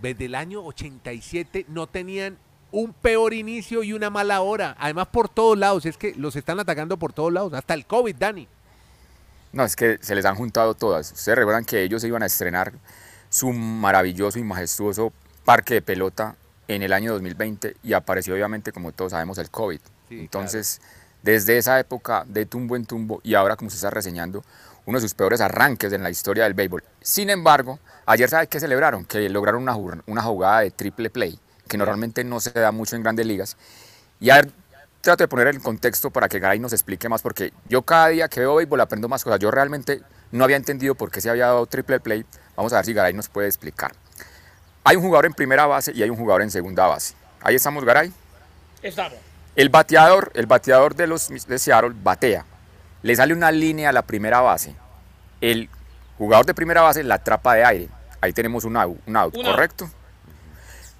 Desde 0.00 0.24
el 0.26 0.34
año 0.34 0.62
87 0.64 1.66
no 1.68 1.86
tenían 1.86 2.38
un 2.72 2.92
peor 2.92 3.34
inicio 3.34 3.82
y 3.82 3.92
una 3.92 4.10
mala 4.10 4.40
hora. 4.40 4.76
Además, 4.78 5.08
por 5.08 5.28
todos 5.28 5.58
lados. 5.58 5.84
Es 5.86 5.96
que 5.98 6.14
los 6.14 6.36
están 6.36 6.58
atacando 6.60 6.96
por 6.98 7.12
todos 7.12 7.32
lados. 7.32 7.52
Hasta 7.52 7.74
el 7.74 7.84
COVID, 7.84 8.14
Dani. 8.16 8.46
No, 9.52 9.64
es 9.64 9.74
que 9.74 9.98
se 10.00 10.14
les 10.14 10.24
han 10.24 10.36
juntado 10.36 10.74
todas. 10.74 11.10
Ustedes 11.12 11.36
recuerdan 11.36 11.64
que 11.64 11.82
ellos 11.82 12.04
iban 12.04 12.22
a 12.22 12.26
estrenar 12.26 12.72
su 13.30 13.52
maravilloso 13.52 14.38
y 14.38 14.44
majestuoso 14.44 15.12
parque 15.44 15.74
de 15.74 15.82
pelota 15.82 16.36
en 16.68 16.82
el 16.82 16.92
año 16.92 17.12
2020 17.12 17.76
y 17.82 17.94
apareció 17.94 18.34
obviamente, 18.34 18.72
como 18.72 18.92
todos 18.92 19.12
sabemos, 19.12 19.38
el 19.38 19.50
COVID. 19.50 19.80
Sí, 20.08 20.20
Entonces, 20.20 20.80
desde 21.22 21.56
esa 21.56 21.78
época, 21.80 22.24
de 22.26 22.44
tumbo 22.44 22.76
en 22.76 22.84
tumbo, 22.84 23.20
y 23.22 23.34
ahora 23.34 23.56
como 23.56 23.70
se 23.70 23.76
está 23.76 23.90
reseñando, 23.90 24.44
uno 24.86 24.98
de 24.98 25.02
sus 25.02 25.14
peores 25.14 25.40
arranques 25.40 25.92
en 25.92 26.02
la 26.02 26.10
historia 26.10 26.44
del 26.44 26.54
béisbol. 26.54 26.82
Sin 27.00 27.30
embargo, 27.30 27.78
ayer 28.06 28.28
¿sabe 28.28 28.46
qué 28.48 28.58
celebraron? 28.58 29.04
Que 29.04 29.28
lograron 29.28 29.62
una, 29.62 29.76
una 30.06 30.22
jugada 30.22 30.60
de 30.60 30.70
triple 30.70 31.10
play, 31.10 31.38
que 31.68 31.78
normalmente 31.78 32.24
no 32.24 32.40
se 32.40 32.50
da 32.50 32.72
mucho 32.72 32.96
en 32.96 33.02
grandes 33.02 33.26
ligas. 33.26 33.56
Y 34.18 34.30
a 34.30 34.36
ver, 34.36 34.50
trato 35.00 35.24
de 35.24 35.28
poner 35.28 35.48
el 35.48 35.60
contexto 35.60 36.10
para 36.10 36.28
que 36.28 36.38
Garay 36.38 36.58
nos 36.58 36.72
explique 36.72 37.08
más, 37.08 37.22
porque 37.22 37.52
yo 37.68 37.82
cada 37.82 38.08
día 38.08 38.28
que 38.28 38.40
veo 38.40 38.56
béisbol 38.56 38.80
aprendo 38.80 39.08
más 39.08 39.22
cosas. 39.22 39.38
Yo 39.38 39.50
realmente 39.50 40.02
no 40.32 40.44
había 40.44 40.56
entendido 40.56 40.94
por 40.94 41.10
qué 41.10 41.20
se 41.20 41.30
había 41.30 41.46
dado 41.46 41.66
triple 41.66 42.00
play. 42.00 42.24
Vamos 42.56 42.72
a 42.72 42.76
ver 42.76 42.84
si 42.84 42.92
Garay 42.92 43.12
nos 43.12 43.28
puede 43.28 43.48
explicar. 43.48 43.92
Hay 44.84 44.96
un 44.96 45.02
jugador 45.02 45.26
en 45.26 45.32
primera 45.32 45.66
base 45.66 45.92
y 45.94 46.02
hay 46.02 46.10
un 46.10 46.16
jugador 46.16 46.42
en 46.42 46.50
segunda 46.50 46.86
base. 46.86 47.14
Ahí 47.42 47.54
estamos, 47.54 47.84
Garay. 47.84 48.12
Estamos. 48.82 49.18
El 49.56 49.68
bateador, 49.68 50.30
el 50.34 50.46
bateador 50.46 50.94
de 50.94 51.06
los 51.06 51.28
de 51.28 51.58
Seattle 51.58 51.92
batea. 52.02 52.44
Le 53.02 53.16
sale 53.16 53.34
una 53.34 53.50
línea 53.50 53.90
a 53.90 53.92
la 53.92 54.02
primera 54.02 54.40
base. 54.40 54.74
El 55.40 55.68
jugador 56.18 56.46
de 56.46 56.54
primera 56.54 56.82
base 56.82 57.02
la 57.02 57.16
atrapa 57.16 57.54
de 57.54 57.64
aire. 57.64 57.88
Ahí 58.20 58.32
tenemos 58.32 58.64
un 58.64 58.76
out, 58.76 58.98
un 59.06 59.16
out. 59.16 59.34
¿correcto? 59.34 59.90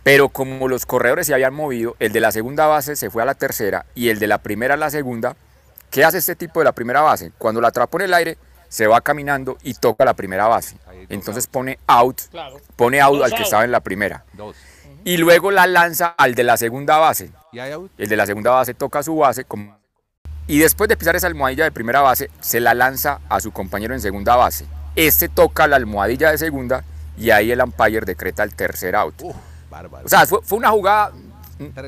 Pero 0.02 0.30
como 0.30 0.66
los 0.66 0.86
corredores 0.86 1.26
se 1.26 1.34
habían 1.34 1.54
movido, 1.54 1.94
el 1.98 2.12
de 2.12 2.20
la 2.20 2.32
segunda 2.32 2.66
base 2.66 2.96
se 2.96 3.10
fue 3.10 3.22
a 3.22 3.26
la 3.26 3.34
tercera 3.34 3.84
y 3.94 4.08
el 4.08 4.18
de 4.18 4.26
la 4.26 4.38
primera 4.38 4.74
a 4.74 4.76
la 4.78 4.90
segunda, 4.90 5.36
¿qué 5.90 6.04
hace 6.04 6.18
este 6.18 6.36
tipo 6.36 6.60
de 6.60 6.64
la 6.64 6.72
primera 6.72 7.02
base? 7.02 7.32
Cuando 7.36 7.60
la 7.60 7.68
atrapó 7.68 7.98
en 7.98 8.06
el 8.06 8.14
aire, 8.14 8.38
se 8.70 8.86
va 8.86 9.02
caminando 9.02 9.58
y 9.62 9.74
toca 9.74 10.06
la 10.06 10.14
primera 10.14 10.46
base. 10.46 10.76
Entonces 11.10 11.46
pone 11.46 11.78
out, 11.86 12.20
Claro. 12.30 12.56
pone 12.76 13.00
out 13.02 13.16
Dos 13.16 13.24
al 13.24 13.30
que 13.32 13.36
out. 13.36 13.44
estaba 13.44 13.64
en 13.64 13.72
la 13.72 13.80
primera. 13.80 14.24
Dos. 14.32 14.56
Y 15.04 15.16
luego 15.18 15.50
la 15.50 15.66
lanza 15.66 16.14
al 16.16 16.34
de 16.34 16.44
la 16.44 16.56
segunda 16.56 16.96
base. 16.98 17.30
El 17.52 18.08
de 18.08 18.16
la 18.16 18.24
segunda 18.26 18.52
base 18.52 18.72
toca 18.74 19.02
su 19.02 19.16
base 19.16 19.44
como- 19.44 19.76
y 20.46 20.58
después 20.60 20.88
de 20.88 20.96
pisar 20.96 21.16
esa 21.16 21.26
almohadilla 21.26 21.64
de 21.64 21.72
primera 21.72 22.00
base, 22.00 22.30
se 22.40 22.60
la 22.60 22.74
lanza 22.74 23.20
a 23.28 23.40
su 23.40 23.50
compañero 23.52 23.92
en 23.94 24.00
segunda 24.00 24.36
base. 24.36 24.66
Este 24.96 25.28
toca 25.28 25.66
la 25.66 25.76
almohadilla 25.76 26.30
de 26.30 26.38
segunda 26.38 26.84
y 27.18 27.30
ahí 27.30 27.50
el 27.50 27.60
umpire 27.60 28.00
decreta 28.06 28.42
el 28.44 28.54
tercer 28.54 28.94
out. 28.96 29.14
Uf, 29.22 29.36
bárbaro. 29.68 30.06
O 30.06 30.08
sea, 30.08 30.26
fue, 30.26 30.40
fue 30.42 30.58
una 30.58 30.70
jugada 30.70 31.12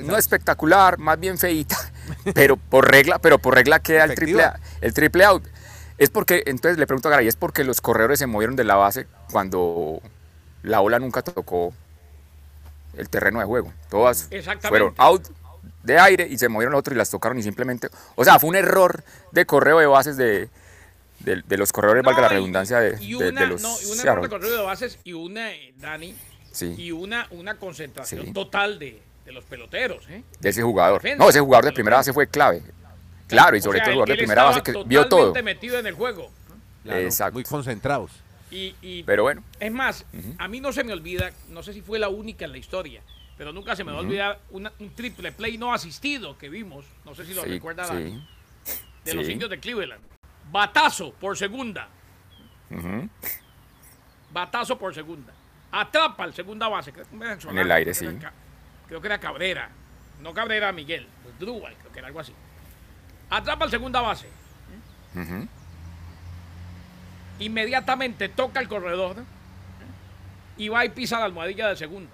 no 0.02 0.16
espectacular, 0.18 0.98
más 0.98 1.18
bien 1.18 1.38
feita, 1.38 1.76
pero 2.34 2.56
por 2.56 2.90
regla, 2.90 3.18
pero 3.18 3.38
por 3.38 3.54
regla 3.54 3.78
queda 3.80 4.04
el 4.04 4.14
triple, 4.14 4.44
el 4.80 4.92
triple 4.94 5.24
out. 5.24 5.44
Es 5.98 6.10
porque, 6.10 6.42
entonces 6.46 6.78
le 6.78 6.86
pregunto 6.86 7.08
a 7.08 7.12
Garay, 7.12 7.28
es 7.28 7.36
porque 7.36 7.64
los 7.64 7.80
corredores 7.80 8.18
se 8.18 8.26
movieron 8.26 8.56
de 8.56 8.64
la 8.64 8.74
base 8.76 9.06
cuando 9.30 10.00
la 10.62 10.80
bola 10.80 10.98
nunca 10.98 11.22
tocó 11.22 11.72
el 12.96 13.08
terreno 13.08 13.38
de 13.40 13.44
juego. 13.46 13.72
Todas 13.90 14.28
fueron 14.68 14.94
out 14.98 15.28
de 15.82 15.98
aire 15.98 16.26
y 16.28 16.38
se 16.38 16.48
movieron 16.48 16.72
los 16.72 16.80
otros 16.80 16.94
y 16.94 16.98
las 16.98 17.10
tocaron 17.10 17.38
y 17.38 17.42
simplemente, 17.42 17.88
o 18.14 18.24
sea, 18.24 18.38
fue 18.38 18.50
un 18.50 18.56
error 18.56 19.02
de 19.32 19.46
correo 19.46 19.78
de 19.78 19.86
bases 19.86 20.16
de, 20.16 20.48
de, 21.20 21.42
de 21.46 21.56
los 21.56 21.72
corredores, 21.72 22.02
valga 22.04 22.22
la 22.22 22.28
No, 22.28 22.34
redundancia, 22.34 22.78
de, 22.80 22.96
y 23.02 23.14
de- 23.18 23.24
de 23.24 23.30
una, 23.30 23.46
los 23.46 23.62
no, 23.62 23.74
y 23.80 23.90
un 23.90 24.00
error 24.00 24.22
de 24.22 24.28
corrido 24.28 24.56
de 24.58 24.62
bases 24.62 24.98
y 25.04 25.12
una, 25.12 25.52
eh, 25.52 25.74
Dani, 25.78 26.16
Sí. 26.52 26.74
y 26.76 26.92
una, 26.92 27.26
una 27.30 27.56
concentración 27.58 28.26
Sí. 28.26 28.32
total 28.32 28.78
de, 28.78 29.00
de 29.24 29.32
los 29.32 29.44
peloteros. 29.44 30.04
¿eh? 30.08 30.22
de 30.40 30.48
ese 30.48 30.62
jugador. 30.62 31.02
No, 31.16 31.28
ese 31.30 31.40
jugador 31.40 31.64
de 31.64 31.72
primera 31.72 31.96
base 31.96 32.12
fue 32.12 32.26
clave. 32.26 32.62
Claro, 33.32 33.56
y 33.56 33.60
sobre 33.60 33.78
O 33.78 33.80
sea, 33.80 33.84
todo 33.84 33.90
el 33.90 33.96
jugador 33.96 34.08
de 34.08 34.16
primera 34.16 34.44
base 34.44 34.62
que 34.62 34.72
vio 34.86 35.08
todo. 35.08 35.26
totalmente 35.28 35.42
metido 35.42 35.78
en 35.78 35.86
el 35.86 35.94
juego. 35.94 36.30
Claro, 36.84 37.00
exacto. 37.00 37.34
Muy 37.34 37.44
concentrados. 37.44 38.10
Y, 38.50 38.74
y 38.82 39.02
Pero 39.04 39.22
bueno, 39.22 39.42
es 39.60 39.72
más, 39.72 40.04
a 40.38 40.46
mí 40.48 40.60
no 40.60 40.72
se 40.72 40.84
me 40.84 40.92
olvida, 40.92 41.30
no 41.48 41.62
sé 41.62 41.72
si 41.72 41.80
fue 41.80 41.98
la 41.98 42.08
única 42.10 42.44
en 42.44 42.52
la 42.52 42.58
historia, 42.58 43.00
pero 43.38 43.52
nunca 43.52 43.74
se 43.74 43.82
me 43.82 43.92
va 43.92 43.98
a 43.98 44.00
olvidar 44.02 44.40
una- 44.50 44.72
un 44.78 44.90
triple 44.94 45.32
play 45.32 45.56
no 45.56 45.72
asistido 45.72 46.36
que 46.36 46.48
vimos, 46.50 46.84
no 47.06 47.14
sé 47.14 47.24
si 47.24 47.32
lo 47.32 47.42
sí, 47.44 47.48
recuerda 47.50 47.86
Dani, 47.86 48.22
sí. 48.64 48.74
de 49.04 49.14
los 49.14 49.26
indios 49.28 49.48
de 49.48 49.58
Cleveland. 49.58 50.02
Batazo 50.50 51.12
por 51.14 51.38
segunda. 51.38 51.88
Batazo 54.32 54.78
por 54.78 54.94
segunda. 54.94 55.32
Atrapa 55.70 56.24
al 56.24 56.34
segunda 56.34 56.68
base. 56.68 56.92
En 57.48 57.58
el 57.58 57.70
aire, 57.72 57.92
creo 57.92 58.10
que 58.10 58.16
sí. 58.16 58.20
era 58.20 58.32
Creo 58.88 59.00
que 59.00 59.06
era 59.06 59.18
Cabrera. 59.18 59.70
No 60.20 60.34
Cabrera 60.34 60.72
Miguel. 60.72 61.06
Pues 61.22 61.38
Drubal, 61.38 61.74
creo 61.78 61.92
que 61.92 61.98
era 61.98 62.08
algo 62.08 62.20
así. 62.20 62.34
Atrapa 63.32 63.64
al 63.64 63.70
segunda 63.70 64.00
base. 64.02 64.26
Inmediatamente 67.38 68.28
toca 68.28 68.60
el 68.60 68.68
corredor. 68.68 69.16
Y 70.58 70.68
va 70.68 70.84
y 70.84 70.90
pisa 70.90 71.18
la 71.18 71.24
almohadilla 71.24 71.68
de 71.68 71.76
segunda. 71.76 72.10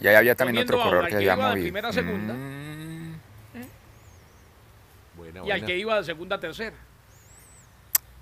Y 0.00 0.06
ahí 0.08 0.14
había 0.14 0.34
también 0.34 0.56
Poniendo 0.66 0.74
otro 0.76 0.84
corredor 0.90 1.08
que 1.10 1.16
que 1.18 1.22
iba 1.24 1.54
de 1.54 1.60
primera 1.60 1.88
a 1.88 1.92
segunda. 1.92 2.32
Mm, 2.34 3.14
Buena, 5.14 5.44
Y 5.44 5.50
al 5.50 5.64
que 5.66 5.76
iba 5.76 5.96
de 5.98 6.04
segunda 6.04 6.36
a 6.36 6.40
tercera. 6.40 6.76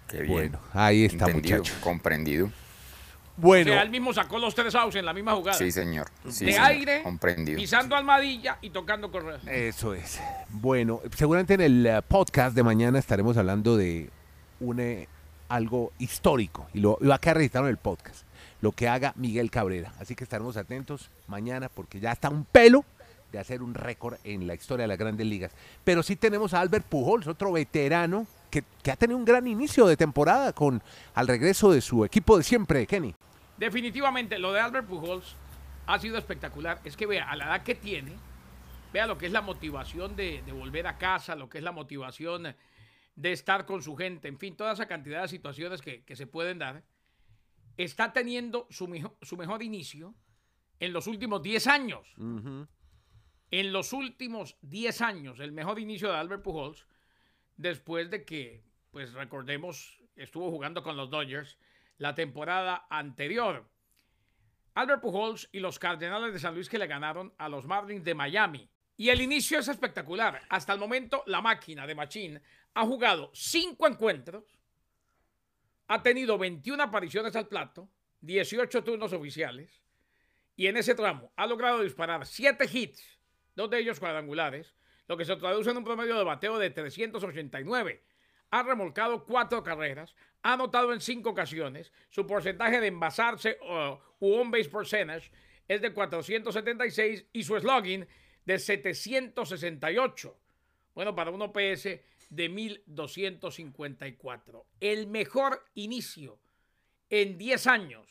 qué 0.08 0.22
bien. 0.22 0.32
Bueno, 0.32 0.58
ahí 0.74 1.04
está, 1.04 1.26
Entendido, 1.26 1.58
muchacho. 1.58 1.74
comprendido. 1.80 2.50
Bueno, 3.40 3.70
O 3.70 3.75
sea, 3.75 3.82
él 3.82 3.90
mismo 3.90 4.12
sacó 4.12 4.38
los 4.38 4.54
tres 4.54 4.75
outs 4.75 4.97
en 4.97 5.04
la 5.06 5.12
misma 5.12 5.35
jugada. 5.35 5.56
Sí, 5.56 5.73
señor. 5.73 6.09
Sí, 6.28 6.44
de 6.47 6.52
señor. 6.52 6.66
aire, 6.66 7.02
Comprendido. 7.02 7.56
pisando 7.59 7.97
almohadilla 7.97 8.59
y 8.61 8.70
tocando 8.70 9.11
corredor. 9.11 9.40
eso 9.49 9.94
es. 9.94 10.20
Bueno, 10.50 11.00
seguramente 11.16 11.54
en 11.54 11.61
el 11.62 11.87
eh, 11.87 12.02
podcast 12.06 12.54
de 12.54 12.62
mañana 12.62 12.99
estaremos 12.99 13.37
hablando 13.37 13.76
de 13.76 14.11
un, 14.61 14.78
eh, 14.80 15.09
algo 15.49 15.92
histórico 15.99 16.68
y 16.75 16.80
lo 16.80 16.99
va 17.06 17.14
a 17.14 17.18
quedar 17.18 17.37
registrado 17.38 17.66
en 17.66 17.70
el 17.70 17.78
podcast. 17.78 18.25
Lo 18.61 18.73
que 18.73 18.88
haga 18.88 19.14
Miguel 19.16 19.50
Cabrera. 19.50 19.92
Así 19.99 20.14
que 20.14 20.25
estaremos 20.25 20.56
atentos 20.59 21.09
mañana 21.26 21.68
porque 21.68 21.99
ya 21.99 22.12
está 22.12 22.28
un 22.28 22.44
pelo 22.44 22.85
de 23.32 23.38
hacer 23.38 23.62
un 23.62 23.73
récord 23.75 24.16
en 24.25 24.47
la 24.47 24.54
historia 24.54 24.82
de 24.85 24.88
las 24.88 24.99
grandes 24.99 25.26
ligas. 25.26 25.52
Pero 25.85 26.02
sí 26.02 26.16
tenemos 26.16 26.52
a 26.52 26.61
Albert 26.61 26.85
Pujols, 26.87 27.26
otro 27.26 27.52
veterano 27.52 28.26
que, 28.50 28.64
que 28.82 28.90
ha 28.90 28.97
tenido 28.97 29.16
un 29.16 29.25
gran 29.25 29.47
inicio 29.47 29.87
de 29.87 29.97
temporada 29.97 30.52
con 30.52 30.82
al 31.14 31.26
regreso 31.28 31.73
de 31.73 31.80
su 31.80 32.04
equipo 32.04 32.37
de 32.37 32.42
siempre, 32.44 32.87
Kenny. 32.87 33.14
Definitivamente, 33.60 34.38
lo 34.38 34.52
de 34.52 34.60
Albert 34.60 34.86
Pujols 34.88 35.36
ha 35.86 35.98
sido 35.98 36.16
espectacular. 36.18 36.80
Es 36.84 36.96
que 36.96 37.06
vea, 37.06 37.30
a 37.30 37.36
la 37.36 37.44
edad 37.44 37.62
que 37.62 37.74
tiene, 37.74 38.12
vea 38.92 39.06
lo 39.06 39.18
que 39.18 39.26
es 39.26 39.32
la 39.32 39.42
motivación 39.42 40.16
de, 40.16 40.42
de 40.42 40.52
volver 40.52 40.86
a 40.86 40.96
casa, 40.98 41.34
lo 41.36 41.48
que 41.50 41.58
es 41.58 41.64
la 41.64 41.70
motivación 41.72 42.54
de 43.16 43.32
estar 43.32 43.66
con 43.66 43.82
su 43.82 43.96
gente, 43.96 44.28
en 44.28 44.38
fin, 44.38 44.56
toda 44.56 44.72
esa 44.72 44.86
cantidad 44.88 45.20
de 45.22 45.28
situaciones 45.28 45.82
que, 45.82 46.02
que 46.04 46.16
se 46.16 46.26
pueden 46.26 46.58
dar. 46.58 46.82
Está 47.76 48.12
teniendo 48.14 48.66
su, 48.70 48.88
mejo- 48.88 49.16
su 49.20 49.36
mejor 49.36 49.62
inicio 49.62 50.14
en 50.78 50.92
los 50.94 51.06
últimos 51.06 51.42
10 51.42 51.66
años. 51.66 52.06
En 53.50 53.72
los 53.72 53.92
últimos 53.92 54.56
10 54.62 55.00
años, 55.02 55.38
el 55.40 55.52
mejor 55.52 55.78
inicio 55.78 56.08
de 56.08 56.16
Albert 56.16 56.42
Pujols, 56.42 56.86
después 57.58 58.08
de 58.10 58.24
que, 58.24 58.62
pues 58.90 59.12
recordemos, 59.12 60.00
estuvo 60.16 60.50
jugando 60.50 60.82
con 60.82 60.96
los 60.96 61.10
Dodgers 61.10 61.58
la 62.00 62.14
temporada 62.14 62.87
anterior. 62.88 63.71
Albert 64.73 65.02
Pujols 65.02 65.50
y 65.52 65.61
los 65.61 65.78
Cardenales 65.78 66.33
de 66.33 66.38
San 66.38 66.54
Luis 66.54 66.71
que 66.71 66.78
le 66.78 66.87
ganaron 66.87 67.35
a 67.37 67.50
los 67.50 67.66
Marlins 67.66 68.04
de 68.04 68.14
Miami. 68.14 68.71
Y 68.97 69.11
el 69.11 69.21
inicio 69.21 69.59
es 69.59 69.69
espectacular. 69.69 70.40
Hasta 70.49 70.73
el 70.73 70.78
momento, 70.78 71.23
la 71.26 71.42
máquina 71.42 71.87
de 71.87 71.95
Machín 71.95 72.42
ha 72.73 72.87
jugado 72.87 73.30
5 73.35 73.87
encuentros, 73.87 74.45
ha 75.88 76.02
tenido 76.02 76.38
21 76.38 76.83
apariciones 76.83 77.37
al 77.37 77.49
plato, 77.49 77.90
18 78.23 78.83
turnos 78.83 79.12
oficiales, 79.12 79.83
y 80.57 80.69
en 80.69 80.78
ese 80.78 80.95
tramo 80.95 81.33
ha 81.37 81.47
logrado 81.47 81.83
disparar 81.83 82.25
7 82.25 82.64
hits, 82.73 83.21
dos 83.54 83.69
de 83.69 83.78
ellos 83.78 84.00
cuadrangulares, 84.00 84.75
lo 85.07 85.19
que 85.19 85.26
se 85.26 85.37
traduce 85.37 85.71
en 85.71 85.76
un 85.76 85.85
promedio 85.85 86.16
de 86.16 86.25
bateo 86.25 86.59
de 86.59 86.71
389. 86.71 88.02
Ha 88.52 88.62
remolcado 88.62 89.26
4 89.26 89.62
carreras, 89.62 90.14
ha 90.42 90.54
anotado 90.54 90.92
en 90.92 91.00
5 91.00 91.30
ocasiones, 91.30 91.92
su 92.09 92.26
porcentaje 92.26 92.80
de 92.80 92.88
envasarse 92.88 93.59
o 93.62 94.00
u 94.20 94.35
on 94.35 94.50
base 94.50 94.68
percentage 94.68 95.30
es 95.68 95.80
de 95.80 95.92
476 95.92 97.26
y 97.32 97.42
su 97.44 97.59
slugging 97.59 98.06
de 98.44 98.59
768. 98.59 100.37
Bueno, 100.94 101.14
para 101.14 101.30
un 101.30 101.40
OPS 101.42 101.85
de 102.30 102.49
1254. 102.49 104.64
El 104.80 105.06
mejor 105.06 105.64
inicio 105.75 106.38
en 107.09 107.38
10 107.38 107.66
años 107.66 108.06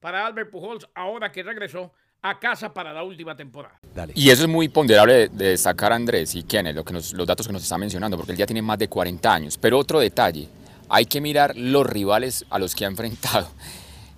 para 0.00 0.26
Albert 0.26 0.50
Pujols 0.50 0.88
ahora 0.94 1.30
que 1.32 1.42
regresó 1.42 1.92
a 2.22 2.38
casa 2.40 2.72
para 2.74 2.92
la 2.92 3.02
última 3.02 3.36
temporada. 3.36 3.78
Dale. 3.94 4.12
Y 4.16 4.30
eso 4.30 4.42
es 4.42 4.48
muy 4.48 4.68
ponderable 4.68 5.14
de, 5.14 5.28
de 5.28 5.48
destacar 5.50 5.92
Andrés 5.92 6.34
y 6.34 6.42
Kenneth, 6.42 6.74
lo 6.76 6.84
que 6.84 6.92
nos- 6.92 7.12
los 7.12 7.26
datos 7.26 7.46
que 7.46 7.52
nos 7.52 7.62
está 7.62 7.78
mencionando, 7.78 8.16
porque 8.16 8.32
él 8.32 8.38
ya 8.38 8.46
tiene 8.46 8.62
más 8.62 8.78
de 8.78 8.88
40 8.88 9.32
años. 9.34 9.56
Pero 9.58 9.78
otro 9.78 10.00
detalle, 10.00 10.48
hay 10.88 11.06
que 11.06 11.20
mirar 11.20 11.56
los 11.56 11.86
rivales 11.86 12.44
a 12.50 12.58
los 12.58 12.74
que 12.74 12.84
ha 12.84 12.88
enfrentado. 12.88 13.48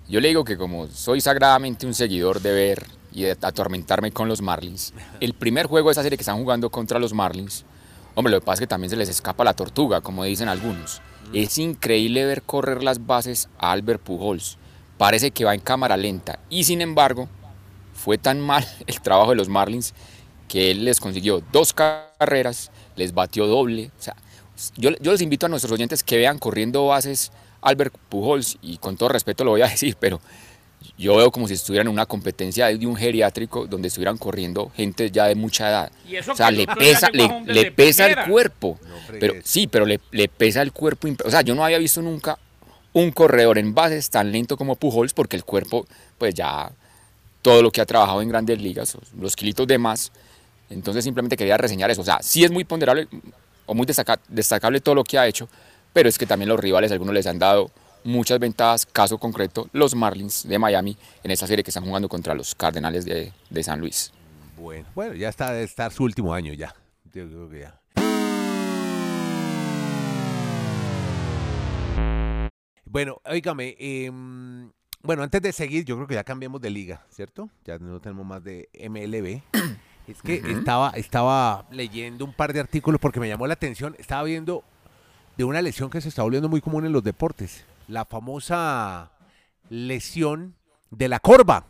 Yo 0.07 0.19
le 0.19 0.29
digo 0.29 0.43
que 0.43 0.57
como 0.57 0.87
soy 0.87 1.21
sagradamente 1.21 1.85
un 1.85 1.93
seguidor 1.93 2.41
de 2.41 2.51
ver 2.51 2.87
y 3.11 3.23
de 3.23 3.37
atormentarme 3.41 4.11
con 4.11 4.27
los 4.27 4.41
Marlins, 4.41 4.93
el 5.19 5.33
primer 5.33 5.67
juego 5.67 5.89
de 5.89 5.93
esa 5.93 6.03
serie 6.03 6.17
que 6.17 6.23
están 6.23 6.39
jugando 6.39 6.69
contra 6.69 6.99
los 6.99 7.13
Marlins, 7.13 7.65
hombre, 8.15 8.31
lo 8.31 8.39
que 8.39 8.45
pasa 8.45 8.55
es 8.55 8.59
que 8.61 8.67
también 8.67 8.89
se 8.89 8.95
les 8.95 9.09
escapa 9.09 9.43
la 9.43 9.53
tortuga, 9.53 10.01
como 10.01 10.23
dicen 10.23 10.49
algunos. 10.49 11.01
Es 11.33 11.57
increíble 11.59 12.25
ver 12.25 12.41
correr 12.41 12.81
las 12.83 13.05
bases 13.05 13.49
a 13.59 13.71
Albert 13.71 14.01
Pujols. 14.01 14.57
Parece 14.97 15.31
que 15.31 15.45
va 15.45 15.53
en 15.53 15.61
cámara 15.61 15.95
lenta 15.95 16.39
y 16.49 16.63
sin 16.63 16.81
embargo 16.81 17.29
fue 17.93 18.17
tan 18.17 18.41
mal 18.41 18.65
el 18.87 19.01
trabajo 19.01 19.29
de 19.29 19.35
los 19.35 19.49
Marlins 19.49 19.93
que 20.47 20.71
él 20.71 20.85
les 20.85 20.99
consiguió 20.99 21.43
dos 21.51 21.73
carreras, 21.73 22.71
les 22.95 23.13
batió 23.13 23.45
doble. 23.45 23.91
O 23.99 24.01
sea, 24.01 24.15
yo, 24.77 24.91
yo 24.99 25.11
les 25.11 25.21
invito 25.21 25.45
a 25.45 25.49
nuestros 25.49 25.71
oyentes 25.71 26.03
que 26.03 26.17
vean 26.17 26.39
corriendo 26.39 26.87
bases 26.87 27.31
Albert 27.61 27.95
Pujols, 28.09 28.57
y 28.61 28.77
con 28.77 28.97
todo 28.97 29.09
respeto 29.09 29.43
lo 29.43 29.51
voy 29.51 29.61
a 29.61 29.67
decir, 29.69 29.95
pero 29.99 30.21
yo 30.97 31.17
veo 31.17 31.31
como 31.31 31.47
si 31.47 31.53
estuvieran 31.53 31.87
en 31.87 31.93
una 31.93 32.05
competencia 32.05 32.67
de 32.67 32.87
un 32.87 32.95
geriátrico 32.95 33.67
donde 33.67 33.89
estuvieran 33.89 34.17
corriendo 34.17 34.71
gente 34.75 35.11
ya 35.11 35.25
de 35.25 35.35
mucha 35.35 35.69
edad. 35.69 35.91
Y 36.07 36.15
eso 36.15 36.33
o 36.33 36.35
sea, 36.35 36.51
le 36.51 36.67
pesa, 36.67 37.09
ya 37.13 37.41
le, 37.45 37.71
pesa 37.71 38.07
el 38.07 38.29
cuerpo. 38.29 38.79
No 38.81 39.19
pero 39.19 39.33
sí, 39.43 39.67
pero 39.67 39.85
le, 39.85 39.99
le 40.11 40.29
pesa 40.29 40.61
el 40.61 40.71
cuerpo. 40.71 41.07
O 41.25 41.31
sea, 41.31 41.41
yo 41.41 41.55
no 41.55 41.65
había 41.65 41.77
visto 41.77 42.01
nunca 42.01 42.37
un 42.93 43.11
corredor 43.11 43.57
en 43.57 43.73
bases 43.73 44.09
tan 44.09 44.31
lento 44.31 44.57
como 44.57 44.75
Pujols 44.75 45.13
porque 45.13 45.35
el 45.35 45.43
cuerpo, 45.43 45.85
pues 46.17 46.33
ya 46.33 46.71
todo 47.41 47.61
lo 47.61 47.71
que 47.71 47.81
ha 47.81 47.85
trabajado 47.85 48.21
en 48.21 48.29
grandes 48.29 48.61
ligas, 48.61 48.97
los 49.17 49.35
kilitos 49.35 49.67
de 49.67 49.77
más. 49.77 50.11
Entonces 50.69 51.03
simplemente 51.03 51.35
quería 51.35 51.57
reseñar 51.57 51.91
eso. 51.91 52.01
O 52.01 52.05
sea, 52.05 52.19
sí 52.21 52.43
es 52.43 52.51
muy 52.51 52.63
ponderable 52.63 53.07
o 53.69 53.75
muy 53.75 53.85
destaca- 53.85 54.19
destacable 54.27 54.81
todo 54.81 54.95
lo 54.95 55.03
que 55.03 55.17
ha 55.19 55.27
hecho, 55.27 55.47
pero 55.93 56.09
es 56.09 56.17
que 56.17 56.25
también 56.25 56.49
los 56.49 56.59
rivales, 56.59 56.91
algunos 56.91 57.13
les 57.13 57.27
han 57.27 57.37
dado 57.37 57.69
muchas 58.03 58.39
ventajas, 58.39 58.85
caso 58.85 59.17
concreto, 59.19 59.69
los 59.73 59.93
Marlins 59.93 60.47
de 60.47 60.57
Miami 60.57 60.97
en 61.23 61.29
esta 61.31 61.45
serie 61.45 61.63
que 61.63 61.69
están 61.69 61.85
jugando 61.85 62.09
contra 62.09 62.33
los 62.33 62.55
Cardenales 62.55 63.05
de, 63.05 63.31
de 63.49 63.63
San 63.63 63.79
Luis. 63.79 64.11
Bueno, 64.57 64.87
bueno, 64.95 65.13
ya 65.13 65.29
está 65.29 65.53
de 65.53 65.63
estar 65.63 65.91
su 65.91 66.03
último 66.03 66.33
año 66.33 66.53
ya. 66.53 66.73
Yo 67.13 67.27
creo 67.27 67.49
que 67.49 67.59
ya. 67.59 67.79
Bueno, 72.85 73.21
oígame, 73.25 73.75
em, 73.77 74.71
bueno, 75.03 75.21
antes 75.21 75.41
de 75.43 75.53
seguir, 75.53 75.85
yo 75.85 75.95
creo 75.95 76.07
que 76.07 76.15
ya 76.15 76.23
cambiamos 76.23 76.59
de 76.59 76.71
liga, 76.71 77.05
¿cierto? 77.11 77.49
Ya 77.65 77.77
no 77.77 77.99
tenemos 78.01 78.25
más 78.25 78.43
de 78.43 78.67
MLB. 78.73 79.43
Es 80.09 80.21
que 80.21 80.41
estaba, 80.51 80.89
estaba 80.95 81.65
leyendo 81.71 82.25
un 82.25 82.33
par 82.33 82.51
de 82.51 82.59
artículos 82.59 82.99
porque 82.99 83.19
me 83.19 83.27
llamó 83.27 83.45
la 83.45 83.53
atención. 83.53 83.95
Estaba 83.99 84.23
viendo 84.23 84.63
de 85.37 85.43
una 85.43 85.61
lesión 85.61 85.89
que 85.89 86.01
se 86.01 86.09
está 86.09 86.23
volviendo 86.23 86.49
muy 86.49 86.61
común 86.61 86.85
en 86.85 86.91
los 86.91 87.03
deportes. 87.03 87.63
La 87.87 88.05
famosa 88.05 89.11
lesión 89.69 90.55
de 90.89 91.07
la 91.07 91.19
corva. 91.19 91.65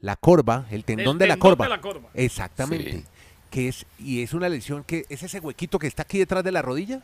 La 0.00 0.16
corva, 0.16 0.66
el 0.70 0.84
tendón, 0.84 1.14
El 1.14 1.18
de, 1.18 1.26
la 1.28 1.34
tendón 1.34 1.50
corva. 1.50 1.64
de 1.64 1.70
la 1.70 1.80
corva. 1.80 2.08
Exactamente. 2.14 2.92
Sí. 2.92 3.04
Que 3.50 3.68
es, 3.68 3.86
y 3.98 4.22
es 4.22 4.34
una 4.34 4.48
lesión 4.48 4.84
que 4.84 5.06
es 5.08 5.22
ese 5.22 5.40
huequito 5.40 5.78
que 5.78 5.86
está 5.86 6.02
aquí 6.02 6.18
detrás 6.18 6.44
de 6.44 6.52
la 6.52 6.62
rodilla. 6.62 7.02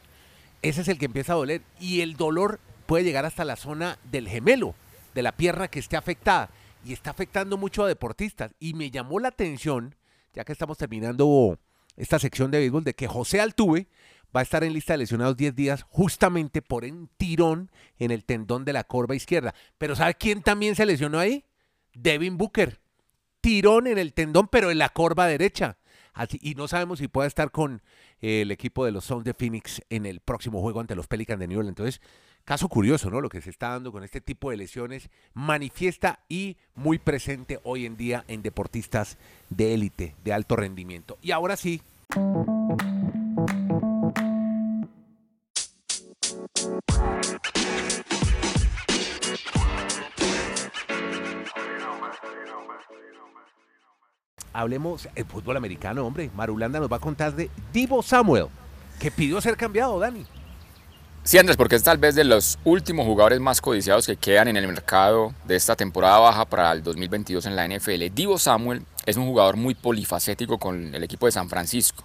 Ese 0.63 0.81
es 0.81 0.89
el 0.89 0.99
que 0.99 1.07
empieza 1.07 1.33
a 1.33 1.37
doler. 1.37 1.63
Y 1.81 2.01
el 2.01 2.17
dolor 2.17 2.61
puede 2.87 3.05
llegar 3.05 3.25
hasta 3.25 3.45
la 3.45 3.57
zona 3.57 3.99
del 4.11 4.29
gemelo, 4.29 4.75
de 5.15 5.23
la 5.23 5.33
pierna 5.33 5.69
que 5.69 5.79
esté 5.79 5.97
afectada. 5.97 6.51
Y 6.85 6.93
está 6.93 7.11
afectando 7.11 7.57
mucho 7.57 7.85
a 7.85 7.89
deportistas. 7.89 8.53
Y 8.61 8.75
me 8.75 8.91
llamó 8.91 9.21
la 9.21 9.29
atención, 9.29 9.95
ya 10.35 10.45
que 10.45 10.53
estamos 10.53 10.79
terminando 10.79 11.59
esta 11.97 12.19
sección 12.19 12.51
de 12.51 12.59
béisbol, 12.59 12.85
de 12.85 12.95
que 12.95 13.07
José 13.07 13.41
Altuve 13.41 13.89
va 14.35 14.41
a 14.41 14.43
estar 14.43 14.65
en 14.65 14.73
lista 14.73 14.95
de 14.95 14.99
lesionados 14.99 15.37
10 15.37 15.55
días 15.55 15.85
justamente 15.89 16.61
por 16.61 16.85
un 16.85 17.09
tirón 17.17 17.71
en 17.99 18.11
el 18.11 18.25
tendón 18.25 18.65
de 18.65 18.73
la 18.73 18.85
corva 18.85 19.15
izquierda. 19.15 19.55
Pero 19.79 19.95
¿sabe 19.95 20.15
quién 20.15 20.43
también 20.43 20.75
se 20.75 20.87
lesionó 20.87 21.19
ahí? 21.19 21.45
Devin 21.95 22.37
Booker. 22.37 22.81
Tirón 23.41 23.87
en 23.87 23.99
el 23.99 24.13
tendón, 24.13 24.49
pero 24.49 24.71
en 24.71 24.79
la 24.79 24.89
corva 24.89 25.27
derecha. 25.27 25.79
Así, 26.13 26.39
y 26.43 26.55
no 26.55 26.67
sabemos 26.69 26.99
si 26.99 27.09
pueda 27.09 27.29
estar 27.29 27.51
con 27.51 27.83
eh, 28.21 28.43
el 28.43 28.51
equipo 28.51 28.85
de 28.85 28.93
los 28.93 29.05
Suns 29.05 29.25
de 29.25 29.35
Phoenix 29.35 29.83
en 29.91 30.07
el 30.07 30.21
próximo 30.21 30.61
juego 30.61 30.81
ante 30.81 30.95
los 30.95 31.07
Pelicans 31.07 31.41
de 31.41 31.49
New 31.49 31.59
Orleans. 31.59 31.79
Entonces, 31.79 32.01
caso 32.45 32.69
curioso, 32.69 33.11
¿no? 33.11 33.21
Lo 33.21 33.29
que 33.29 33.41
se 33.41 33.51
está 33.51 33.71
dando 33.71 33.93
con 33.93 34.05
este 34.05 34.21
tipo 34.21 34.51
de 34.51 34.57
lesiones 34.57 35.09
manifiesta 35.33 36.21
y 36.29 36.57
muy 36.75 36.99
presente 36.99 37.61
hoy 37.65 37.87
en 37.87 37.97
día 37.97 38.25
en 38.29 38.43
deportistas 38.43 39.17
de 39.51 39.75
élite, 39.75 40.15
de 40.25 40.33
alto 40.33 40.57
rendimiento. 40.57 41.19
Y 41.23 41.33
ahora 41.33 41.57
sí, 41.57 41.83
hablemos 54.53 55.09
el 55.15 55.25
fútbol 55.25 55.57
americano, 55.57 56.07
hombre. 56.07 56.31
Marulanda 56.35 56.79
nos 56.79 56.91
va 56.91 56.97
a 56.97 57.01
contar 57.01 57.35
de 57.35 57.51
Divo 57.73 58.03
Samuel, 58.03 58.47
que 59.01 59.11
pidió 59.11 59.41
ser 59.41 59.57
cambiado, 59.57 59.99
Dani. 59.99 60.25
Sí, 61.27 61.39
Andrés, 61.39 61.57
porque 61.57 61.77
es 61.77 61.83
tal 61.83 61.97
vez 61.97 62.15
de 62.15 62.23
los 62.23 62.59
últimos 62.65 63.07
jugadores 63.07 63.41
más 63.41 63.63
codiciados 63.63 64.05
que 64.05 64.17
quedan 64.17 64.47
en 64.49 64.59
el 64.59 64.67
mercado 64.69 65.33
de 65.47 65.57
esta 65.57 65.75
temporada 65.75 66.19
baja 66.19 66.45
para 66.45 66.71
el 66.71 66.83
2022 66.83 67.47
en 67.47 67.57
la 67.57 67.67
NFL. 67.67 68.11
Divo 68.15 68.39
Samuel 68.39 68.83
es 69.07 69.17
un 69.17 69.25
jugador 69.25 69.57
muy 69.57 69.75
polifacético 69.75 70.59
con 70.59 70.95
el 70.95 71.03
equipo 71.03 71.25
de 71.25 71.33
San 71.33 71.49
Francisco. 71.49 72.05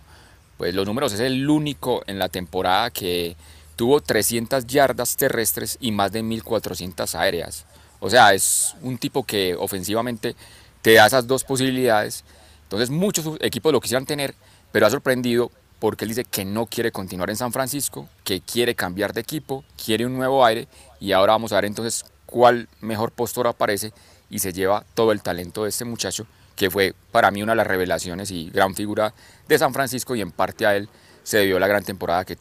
Pues 0.58 0.74
los 0.74 0.86
números 0.86 1.12
es 1.12 1.20
el 1.20 1.50
único 1.50 2.02
en 2.08 2.18
la 2.18 2.30
temporada 2.30 2.92
que 2.92 3.36
tuvo 3.76 4.00
300 4.00 4.66
yardas 4.66 5.18
terrestres 5.18 5.78
y 5.82 5.92
más 5.92 6.14
de 6.14 6.24
1400 6.24 7.14
aéreas. 7.16 7.66
O 8.00 8.10
sea, 8.10 8.34
es 8.34 8.74
un 8.84 8.98
tipo 8.98 9.26
que 9.26 9.54
ofensivamente 9.54 10.34
te 10.82 10.94
da 10.94 11.08
esas 11.08 11.28
dos 11.28 11.44
posibilidades. 11.44 12.24
Entonces 12.64 12.90
muchos 12.90 13.36
equipos 13.42 13.74
lo 13.74 13.82
quisieran 13.82 14.06
tener, 14.06 14.34
pero 14.72 14.88
ha 14.88 14.90
sorprendido 14.90 15.52
porque 15.80 16.06
él 16.06 16.10
dice 16.10 16.26
que 16.26 16.46
no 16.46 16.66
quiere 16.66 16.92
continuar 16.92 17.30
en 17.30 17.38
San 17.38 17.52
Francisco, 17.52 18.08
que 18.24 18.42
quiere 18.42 18.76
cambiar 18.76 19.14
de 19.14 19.22
equipo, 19.22 19.64
quiere 19.84 20.06
un 20.06 20.18
nuevo 20.18 20.46
aire 20.46 20.68
y 21.00 21.14
ahora 21.14 21.34
vamos 21.34 21.52
a 21.52 21.56
ver 21.56 21.66
entonces 21.66 22.06
cuál 22.26 22.68
mejor 22.82 23.12
postor 23.12 23.48
aparece 23.48 23.94
y 24.30 24.40
se 24.40 24.54
lleva 24.54 24.86
todo 24.94 25.12
el 25.12 25.22
talento 25.22 25.64
de 25.64 25.70
este 25.70 25.86
muchacho 25.86 26.28
que 26.56 26.70
fue 26.70 26.94
para 27.12 27.32
mí 27.32 27.42
una 27.42 27.54
de 27.54 27.58
las 27.58 27.68
revelaciones 27.68 28.32
y 28.32 28.50
gran 28.50 28.76
figura 28.76 29.14
de 29.48 29.58
San 29.58 29.74
Francisco 29.74 30.14
y 30.16 30.22
en 30.22 30.32
parte 30.32 30.66
a 30.66 30.76
él 30.76 30.90
se 31.24 31.38
debió 31.38 31.58
la 31.58 31.68
gran 31.68 31.84
temporada 31.84 32.26
que, 32.26 32.36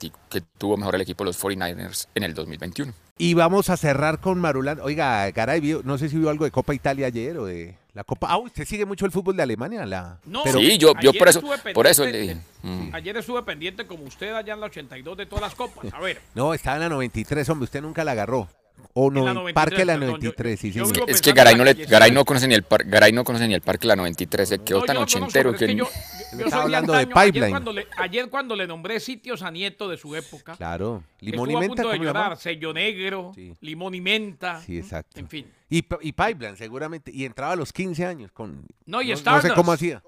tuvo 0.59 0.77
mejor 0.77 0.97
el 0.97 1.03
equipo 1.03 1.23
de 1.23 1.29
los 1.29 1.43
49ers 1.43 2.09
en 2.15 2.23
el 2.25 2.35
2021. 2.35 2.93
Y 3.19 3.35
vamos 3.35 3.71
a 3.71 3.77
cerrar 3.77 4.21
con 4.21 4.41
Marulanda. 4.41 4.83
Oiga, 4.83 5.31
Garay, 5.31 5.81
no 5.85 5.99
sé 5.99 6.09
si 6.09 6.17
vio 6.17 6.31
algo 6.31 6.45
de 6.45 6.51
Copa 6.51 6.75
Italia 6.75 7.07
ayer 7.07 7.37
o 7.39 7.45
de 7.45 7.77
la 7.99 8.05
Copa. 8.05 8.29
Ah, 8.31 8.39
usted 8.39 8.65
sigue 8.65 8.87
mucho 8.87 9.05
el 9.05 9.11
fútbol 9.13 9.37
de 9.37 9.43
Alemania. 9.43 9.85
La... 9.85 10.19
No, 10.25 10.43
Pero- 10.45 10.59
Sí, 10.61 10.79
yo- 10.79 10.93
yo 11.01 11.11
ayer 11.11 11.19
por 11.19 11.29
eso- 11.29 11.39
estuve 11.55 11.75
por 11.75 11.87
eso 11.87 12.03
pendiente 12.05 12.27
le 12.29 12.35
dije, 12.35 12.47
de- 12.63 12.69
mm. 12.91 12.95
Ayer 12.95 13.17
estuve 13.17 13.43
pendiente 13.43 13.87
como 13.87 14.05
usted 14.05 14.33
allá 14.35 14.55
en 14.55 14.61
la 14.61 14.67
82 14.67 15.17
de 15.19 15.27
todas 15.27 15.43
las 15.43 15.55
copas. 15.55 15.93
A 15.93 16.01
ver. 16.01 16.21
No, 16.35 16.55
estaba 16.55 16.77
en 16.77 16.83
la 16.83 16.89
93, 16.89 17.49
hombre. 17.49 17.65
Usted 17.65 17.83
nunca 17.83 18.05
la 18.05 18.13
agarró. 18.13 18.49
O 18.95 19.11
no, 19.11 19.19
En 19.21 19.25
la 19.25 19.31
en 19.33 19.35
93, 19.37 19.55
Parque 19.55 19.85
la 19.85 19.93
perdón, 19.95 20.09
yo- 20.09 20.29
93, 20.31 20.61
sí, 20.61 20.71
yo 20.73 20.85
señor. 20.85 20.95
vivo 20.95 21.07
Es 21.09 21.21
que 21.21 21.33
Garay 21.33 21.57
no, 21.57 21.65
la 21.65 21.73
le, 21.73 21.85
Garay 21.87 22.11
no 22.13 22.25
conoce 22.25 22.47
ni 22.47 22.55
el 22.55 22.63
par- 22.63 22.85
Garay 22.85 23.13
no 23.13 23.25
conoce 23.25 23.47
ni 23.49 23.55
el 23.55 23.61
Parque 23.61 23.83
de 23.83 23.89
la 23.89 23.97
93, 23.97 24.49
se 24.49 24.59
quedó 24.61 24.79
No, 24.81 24.85
tan 24.85 24.95
yo 24.97 25.01
lo 25.01 25.07
conozco, 25.07 25.19
ochentero 25.27 25.53
pero 25.53 25.65
es 25.65 25.71
que... 25.71 25.77
yo, 25.77 25.89
yo 26.37 26.45
Estaba 26.45 26.63
hablando 26.65 26.93
de. 26.93 26.99
Ayer 27.01 27.15
Pipeline. 27.15 27.51
cuando, 27.51 27.73
le, 27.73 27.87
ayer 27.97 28.29
cuando 28.31 28.57
le 28.57 28.67
nombré 28.67 29.01
sitios 29.01 29.43
a 29.43 29.51
Nieto 29.51 29.89
de 29.89 29.97
su 29.97 30.15
época, 30.17 30.57
Claro. 30.57 31.05
Limón 31.21 31.49
estuvo 31.49 31.51
y 31.51 31.55
a 31.57 31.61
menta, 31.61 31.69
punto 31.83 31.89
de 31.89 31.95
¿cómo 31.97 32.03
le 32.05 32.09
llorar. 32.09 32.37
Sello 32.37 32.73
negro, 32.73 33.33
Sí. 33.35 33.55
limón 33.61 33.95
y 33.95 34.01
menta. 34.01 34.61
Sí, 34.61 34.79
exacto. 34.79 35.19
En 35.19 35.29
fin. 35.29 35.51
Y, 35.71 35.83
Pipeline, 35.83 36.57
seguramente. 36.57 37.11
Y 37.15 37.25
entraba 37.25 37.53
a 37.53 37.57
los 37.57 37.73
15 37.73 38.05
años 38.07 38.33
con... 38.33 38.67
No, 38.87 39.03
y 39.03 39.07
no, 39.07 39.11
no 39.13 39.17
sé 39.17 39.21
Stardust. 39.21 39.55
cómo 39.55 39.73
hacía. 39.73 40.03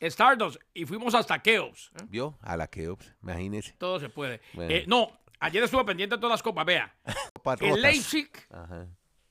Stardust. 0.00 0.60
Y 0.74 0.84
fuimos 0.84 1.14
hasta 1.14 1.40
Keops. 1.40 1.90
¿eh? 2.00 2.04
¿Vio? 2.08 2.36
A 2.42 2.56
la 2.56 2.66
que, 2.66 2.88
ups, 2.90 3.14
imagínese. 3.22 3.74
Todo 3.78 3.98
se 4.00 4.08
puede. 4.08 4.40
Bueno. 4.52 4.70
Eh, 4.74 4.84
no, 4.86 5.10
ayer 5.40 5.62
estuve 5.64 5.84
pendiente 5.84 6.16
de 6.16 6.20
todas 6.20 6.34
las 6.34 6.42
copas. 6.42 6.66
Vea, 6.66 6.94
el. 7.60 7.80
Leipzig 7.82 8.30
Ajá. 8.50 8.86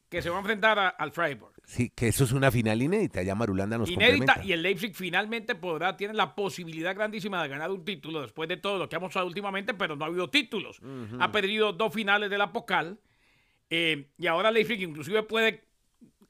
que 0.10 0.22
se 0.22 0.30
va 0.30 0.38
a 0.38 0.40
enfrentar 0.40 0.80
a- 0.80 0.90
al 0.90 1.12
Freiburg. 1.12 1.54
Sí, 1.66 1.90
que 1.90 2.08
eso 2.08 2.24
es 2.24 2.32
una 2.32 2.52
final 2.52 2.82
inédita. 2.82 3.24
Ya 3.24 3.36
Marulanda 3.36 3.78
nos 3.78 3.90
Inédita 3.90 4.44
y 4.44 4.52
el 4.52 4.62
Leipzig 4.62 4.94
finalmente 4.94 5.56
podrá, 5.56 5.98
tiene 5.98 6.14
la 6.14 6.36
posibilidad 6.36 6.96
grandísima 6.96 7.42
de 7.42 7.50
ganar 7.50 7.72
un 7.72 7.84
título 7.84 8.22
después 8.22 8.48
de 8.48 8.58
todo 8.58 8.78
lo 8.78 8.88
que 8.88 8.96
ha 8.96 9.00
mostrado 9.00 9.28
últimamente, 9.28 9.74
pero 9.74 9.96
no 9.96 10.06
ha 10.06 10.08
habido 10.08 10.30
títulos. 10.30 10.80
Ha 11.20 11.32
perdido 11.32 11.74
dos 11.74 11.94
finales 11.94 12.30
de 12.30 12.38
la 12.38 12.52
Pocal 12.52 13.00
eh, 13.70 14.10
y 14.18 14.28
ahora 14.28 14.52
Leipzig 14.52 14.82
inclusive 14.82 15.24
puede, 15.24 15.64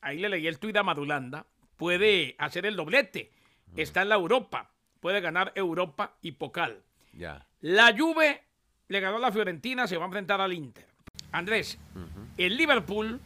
ahí 0.01 0.19
le 0.19 0.29
leí 0.29 0.47
el 0.47 0.59
tuit 0.59 0.75
a 0.77 0.83
Madulanda, 0.83 1.45
puede 1.77 2.35
hacer 2.37 2.65
el 2.65 2.75
doblete. 2.75 3.31
Está 3.75 4.03
en 4.03 4.09
la 4.09 4.15
Europa, 4.15 4.71
puede 5.01 5.19
ganar 5.19 5.51
Europa 5.55 6.15
y 6.21 6.33
Pocal. 6.33 6.81
Ya. 7.13 7.45
La 7.61 7.93
Juve 7.97 8.43
le 8.87 8.99
ganó 8.99 9.17
a 9.17 9.19
la 9.19 9.31
Fiorentina, 9.31 9.87
se 9.87 9.97
va 9.97 10.03
a 10.03 10.07
enfrentar 10.07 10.39
al 10.39 10.53
Inter. 10.53 10.85
Andrés, 11.31 11.77
el 12.37 12.55
Liverpool, 12.55 13.19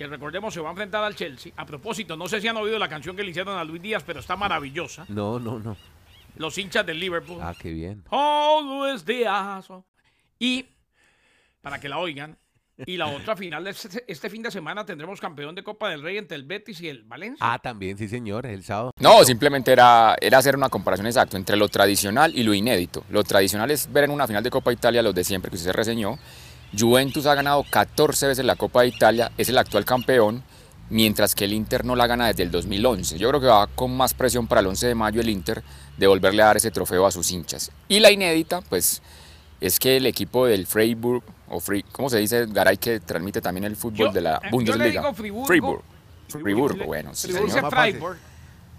que 0.00 0.06
recordemos 0.06 0.54
se 0.54 0.60
va 0.60 0.68
a 0.68 0.70
enfrentar 0.70 1.04
al 1.04 1.14
Chelsea. 1.14 1.52
A 1.58 1.66
propósito, 1.66 2.16
no 2.16 2.26
sé 2.26 2.40
si 2.40 2.48
han 2.48 2.56
oído 2.56 2.78
la 2.78 2.88
canción 2.88 3.14
que 3.14 3.22
le 3.22 3.32
hicieron 3.32 3.58
a 3.58 3.64
Luis 3.64 3.82
Díaz, 3.82 4.02
pero 4.02 4.20
está 4.20 4.34
maravillosa. 4.34 5.04
No, 5.10 5.38
no, 5.38 5.58
no. 5.58 5.76
Los 6.36 6.56
hinchas 6.56 6.86
del 6.86 6.98
Liverpool. 6.98 7.38
Ah, 7.42 7.52
qué 7.60 7.70
bien. 7.70 8.02
Oh, 8.08 8.62
Luis 8.64 9.04
Díaz. 9.04 9.68
Y, 10.38 10.64
para 11.60 11.78
que 11.78 11.90
la 11.90 11.98
oigan, 11.98 12.38
y 12.86 12.96
la 12.96 13.08
otra 13.08 13.36
final 13.36 13.62
de 13.62 13.72
este, 13.72 14.02
este 14.08 14.30
fin 14.30 14.42
de 14.42 14.50
semana 14.50 14.86
tendremos 14.86 15.20
campeón 15.20 15.54
de 15.54 15.62
Copa 15.62 15.90
del 15.90 16.00
Rey 16.00 16.16
entre 16.16 16.38
el 16.38 16.44
Betis 16.44 16.80
y 16.80 16.88
el 16.88 17.02
Valencia. 17.02 17.36
Ah, 17.38 17.58
también, 17.58 17.98
sí, 17.98 18.08
señor. 18.08 18.46
El 18.46 18.64
sábado. 18.64 18.92
No, 19.00 19.22
simplemente 19.22 19.70
era, 19.70 20.16
era 20.18 20.38
hacer 20.38 20.56
una 20.56 20.70
comparación 20.70 21.08
exacta 21.08 21.36
entre 21.36 21.58
lo 21.58 21.68
tradicional 21.68 22.34
y 22.34 22.42
lo 22.42 22.54
inédito. 22.54 23.04
Lo 23.10 23.22
tradicional 23.22 23.70
es 23.70 23.92
ver 23.92 24.04
en 24.04 24.12
una 24.12 24.26
final 24.26 24.42
de 24.42 24.48
Copa 24.48 24.72
Italia 24.72 25.02
los 25.02 25.14
de 25.14 25.24
siempre 25.24 25.50
que 25.50 25.58
usted 25.58 25.72
reseñó. 25.72 26.18
Juventus 26.78 27.26
ha 27.26 27.34
ganado 27.34 27.64
14 27.68 28.28
veces 28.28 28.44
la 28.44 28.56
Copa 28.56 28.82
de 28.82 28.88
Italia, 28.88 29.32
es 29.36 29.48
el 29.48 29.58
actual 29.58 29.84
campeón, 29.84 30.42
mientras 30.88 31.34
que 31.34 31.44
el 31.44 31.52
Inter 31.52 31.84
no 31.84 31.96
la 31.96 32.06
gana 32.06 32.26
desde 32.28 32.42
el 32.44 32.50
2011. 32.50 33.18
Yo 33.18 33.28
creo 33.28 33.40
que 33.40 33.46
va 33.46 33.66
con 33.68 33.96
más 33.96 34.14
presión 34.14 34.46
para 34.46 34.60
el 34.60 34.66
11 34.68 34.88
de 34.88 34.94
mayo 34.94 35.20
el 35.20 35.28
Inter 35.28 35.62
de 35.96 36.06
volverle 36.06 36.42
a 36.42 36.46
dar 36.46 36.56
ese 36.56 36.70
trofeo 36.70 37.06
a 37.06 37.10
sus 37.10 37.30
hinchas. 37.30 37.70
Y 37.88 38.00
la 38.00 38.10
inédita, 38.10 38.60
pues, 38.62 39.02
es 39.60 39.78
que 39.78 39.96
el 39.98 40.06
equipo 40.06 40.46
del 40.46 40.66
Freiburg, 40.66 41.22
o 41.48 41.60
Frei- 41.60 41.84
¿cómo 41.92 42.08
se 42.08 42.18
dice, 42.18 42.46
Garay, 42.48 42.76
que 42.78 43.00
transmite 43.00 43.40
también 43.40 43.64
el 43.64 43.76
fútbol 43.76 44.08
Yo- 44.08 44.12
de 44.12 44.20
la 44.20 44.34
eh, 44.36 44.38
yo 44.42 44.44
le 44.46 44.50
Bundesliga? 44.50 45.00
digo 45.02 45.14
Friburgo. 45.14 45.82
Friburgo. 46.28 46.84
Bueno, 46.86 47.14
sí, 47.14 47.32
Se 47.32 47.38
señor. 47.48 47.70
Freiburg. 47.70 48.18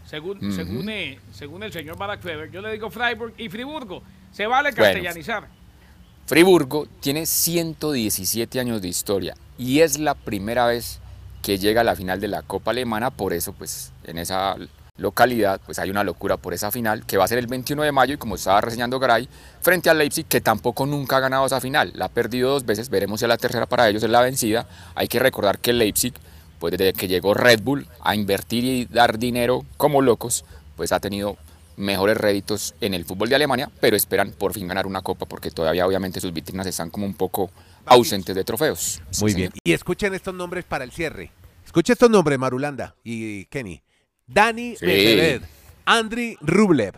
Según, 0.07 0.51
según, 0.53 0.89
eh, 0.89 1.19
según 1.31 1.63
el 1.63 1.71
señor 1.71 1.97
Barack 1.97 2.21
Feber, 2.21 2.51
yo 2.51 2.61
le 2.61 2.71
digo 2.73 2.89
Freiburg 2.89 3.33
y 3.37 3.47
Friburgo. 3.49 4.01
Se 4.31 4.45
vale 4.47 4.71
Bueno. 4.71 5.09
Friburgo 6.31 6.87
tiene 7.01 7.25
117 7.25 8.57
años 8.61 8.81
de 8.81 8.87
historia 8.87 9.35
y 9.57 9.81
es 9.81 9.99
la 9.99 10.13
primera 10.15 10.65
vez 10.65 10.99
que 11.41 11.57
llega 11.57 11.81
a 11.81 11.83
la 11.83 11.93
final 11.93 12.21
de 12.21 12.29
la 12.29 12.41
Copa 12.41 12.71
Alemana, 12.71 13.09
por 13.09 13.33
eso 13.33 13.51
pues 13.51 13.91
en 14.05 14.17
esa 14.17 14.55
localidad, 14.95 15.59
pues 15.65 15.77
hay 15.77 15.89
una 15.89 16.05
locura 16.05 16.37
por 16.37 16.53
esa 16.53 16.71
final, 16.71 17.05
que 17.05 17.17
va 17.17 17.25
a 17.25 17.27
ser 17.27 17.37
el 17.37 17.47
21 17.47 17.83
de 17.83 17.91
mayo 17.91 18.13
y 18.13 18.17
como 18.17 18.35
estaba 18.35 18.61
reseñando 18.61 18.97
Garay, 18.97 19.27
frente 19.59 19.89
al 19.89 19.97
Leipzig, 19.97 20.25
que 20.25 20.39
tampoco 20.39 20.85
nunca 20.85 21.17
ha 21.17 21.19
ganado 21.19 21.45
esa 21.45 21.59
final, 21.59 21.91
la 21.95 22.05
ha 22.05 22.09
perdido 22.09 22.51
dos 22.51 22.65
veces, 22.65 22.87
veremos 22.87 23.19
si 23.19 23.27
la 23.27 23.35
tercera 23.35 23.65
para 23.65 23.89
ellos 23.89 24.01
es 24.01 24.09
la 24.09 24.21
vencida. 24.21 24.69
Hay 24.95 25.09
que 25.09 25.19
recordar 25.19 25.59
que 25.59 25.73
Leipzig, 25.73 26.13
pues 26.59 26.71
desde 26.71 26.93
que 26.93 27.09
llegó 27.09 27.33
Red 27.33 27.61
Bull 27.61 27.87
a 27.99 28.15
invertir 28.15 28.63
y 28.63 28.85
dar 28.85 29.19
dinero 29.19 29.65
como 29.75 30.01
locos, 30.01 30.45
pues 30.77 30.93
ha 30.93 31.01
tenido 31.01 31.35
mejores 31.77 32.17
réditos 32.17 32.75
en 32.81 32.93
el 32.93 33.05
fútbol 33.05 33.29
de 33.29 33.35
Alemania, 33.35 33.69
pero 33.79 33.95
esperan 33.95 34.31
por 34.31 34.53
fin 34.53 34.67
ganar 34.67 34.85
una 34.87 35.01
copa 35.01 35.25
porque 35.25 35.51
todavía 35.51 35.85
obviamente 35.87 36.19
sus 36.19 36.33
vitrinas 36.33 36.67
están 36.67 36.89
como 36.89 37.05
un 37.05 37.13
poco 37.13 37.49
ausentes 37.85 38.35
de 38.35 38.43
trofeos. 38.43 39.01
Sí, 39.09 39.21
Muy 39.21 39.31
señor. 39.31 39.51
bien. 39.51 39.61
Y 39.63 39.73
escuchen 39.73 40.13
estos 40.13 40.33
nombres 40.33 40.65
para 40.65 40.83
el 40.83 40.91
cierre. 40.91 41.31
Escuchen 41.65 41.93
estos 41.93 42.09
nombres, 42.09 42.37
Marulanda 42.37 42.95
y 43.03 43.45
Kenny. 43.45 43.81
Dani 44.27 44.75
Sí. 44.75 44.85
Medvedev, 44.85 45.43
Andriy 45.85 46.37
Rublev, 46.41 46.95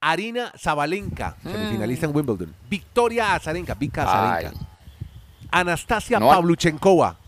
Arina 0.00 0.52
Zabalenka, 0.58 1.36
semifinalista 1.42 2.06
en 2.06 2.14
Wimbledon, 2.16 2.54
Victoria 2.68 3.34
Azarenka, 3.34 3.74
Vika 3.74 4.02
Azarenka, 4.02 4.50
Mm. 4.58 4.60
Ay. 4.60 4.66
Anastasia 5.50 6.18
No 6.18 6.28
Pavluchenkova. 6.28 7.18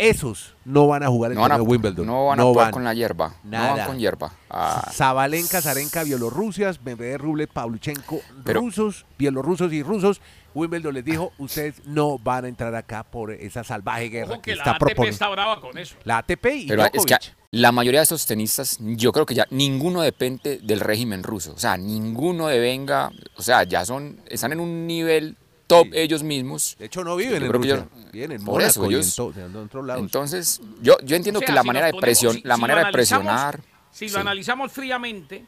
Esos 0.00 0.54
no 0.64 0.86
van 0.86 1.02
a 1.02 1.08
jugar 1.08 1.32
el 1.32 1.36
No 1.36 1.42
torneo 1.42 1.58
de 1.58 1.62
Wimbledon. 1.70 2.06
no 2.06 2.26
van 2.26 2.40
a 2.40 2.42
jugar 2.44 2.70
con 2.70 2.84
la 2.84 2.94
hierba. 2.94 3.34
No 3.44 3.50
Nada. 3.50 3.74
van 3.76 3.86
con 3.86 3.98
hierba. 3.98 4.32
Ah, 4.48 4.88
Zabalenka, 4.92 5.60
Zarenka, 5.60 6.02
Bielorrusias, 6.04 6.80
Medvedev, 6.82 7.20
Rublev, 7.20 7.48
Pavluchenko, 7.48 8.20
Pero- 8.44 8.60
rusos, 8.60 9.04
bielorrusos 9.18 9.72
y 9.72 9.82
rusos. 9.82 10.20
Wimbledon 10.54 10.94
les 10.94 11.04
dijo, 11.04 11.32
ustedes 11.38 11.80
no 11.86 12.18
van 12.18 12.44
a 12.44 12.48
entrar 12.48 12.74
acá 12.74 13.04
por 13.04 13.30
esa 13.30 13.62
salvaje 13.62 14.08
guerra 14.08 14.32
Ojo 14.32 14.42
que, 14.42 14.50
que 14.50 14.56
la 14.56 14.62
está 14.62 14.70
ATP 14.72 14.78
proponiendo. 14.80 15.12
está 15.14 15.28
brava 15.28 15.60
con 15.60 15.78
eso. 15.78 15.94
La 16.04 16.18
ATP 16.18 16.46
y 16.46 16.66
pero 16.66 16.84
es 16.92 17.06
que 17.06 17.14
la 17.52 17.70
mayoría 17.70 18.00
de 18.00 18.04
esos 18.04 18.26
tenistas, 18.26 18.78
yo 18.80 19.12
creo 19.12 19.26
que 19.26 19.34
ya 19.34 19.46
ninguno 19.50 20.00
depende 20.02 20.58
del 20.62 20.80
régimen 20.80 21.22
ruso. 21.22 21.52
O 21.54 21.58
sea, 21.58 21.76
ninguno 21.76 22.48
devenga, 22.48 23.12
o 23.36 23.42
sea, 23.42 23.62
ya 23.62 23.84
son, 23.84 24.20
están 24.28 24.50
en 24.52 24.58
un 24.60 24.88
nivel 24.88 25.36
top 25.70 25.86
Sí. 25.86 25.90
ellos 25.98 26.22
mismos. 26.22 26.76
De 26.78 26.86
hecho, 26.86 27.02
no 27.04 27.16
viven 27.16 27.40
Yo 27.40 27.46
en 27.46 27.52
Rusia. 27.52 27.74
ellos- 27.74 28.12
viven 28.12 28.32
en 28.32 28.44
por 28.44 28.60
eso, 28.62 28.84
ellos- 28.84 29.18
en, 29.18 29.32
to- 29.32 29.40
en 29.40 29.56
otros 29.56 29.86
lados. 29.86 30.02
Entonces, 30.02 30.60
yo, 30.82 30.96
yo 31.04 31.16
entiendo 31.16 31.38
O 31.38 31.40
sea, 31.40 31.46
que 31.46 31.52
la 31.52 31.62
si 31.62 31.66
manera 31.66 31.86
de 31.86 31.94
presión, 31.94 32.34
si- 32.34 32.42
la 32.44 32.56
si 32.56 32.60
manera 32.60 32.84
de 32.84 32.92
presionar. 32.92 33.60
Si 33.92 34.08
sí. 34.08 34.14
lo 34.14 34.20
analizamos 34.20 34.70
fríamente, 34.72 35.44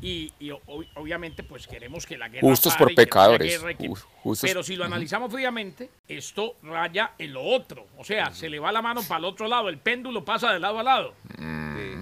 y, 0.00 0.32
y 0.38 0.50
obviamente 0.94 1.42
pues 1.42 1.66
queremos 1.66 2.06
que 2.06 2.16
la 2.16 2.28
guerra 2.28 2.46
Justos 2.48 2.74
pare 2.74 2.84
por 2.84 2.94
pecadores, 2.94 3.58
que- 3.78 3.88
justos- 4.22 4.40
pero 4.48 4.62
si 4.62 4.76
lo 4.76 4.84
analizamos 4.84 5.32
fríamente, 5.32 5.90
esto 6.06 6.54
raya 6.62 7.12
en 7.18 7.32
lo 7.32 7.42
otro. 7.42 7.86
O 7.98 8.04
sea, 8.04 8.32
se 8.32 8.48
le 8.48 8.58
va 8.58 8.70
la 8.72 8.80
mano 8.82 9.02
para 9.02 9.18
el 9.18 9.24
otro 9.24 9.48
lado, 9.48 9.68
el 9.68 9.78
péndulo 9.78 10.24
pasa 10.24 10.52
de 10.52 10.60
lado 10.60 10.78
a 10.78 10.82
lado. 10.82 11.14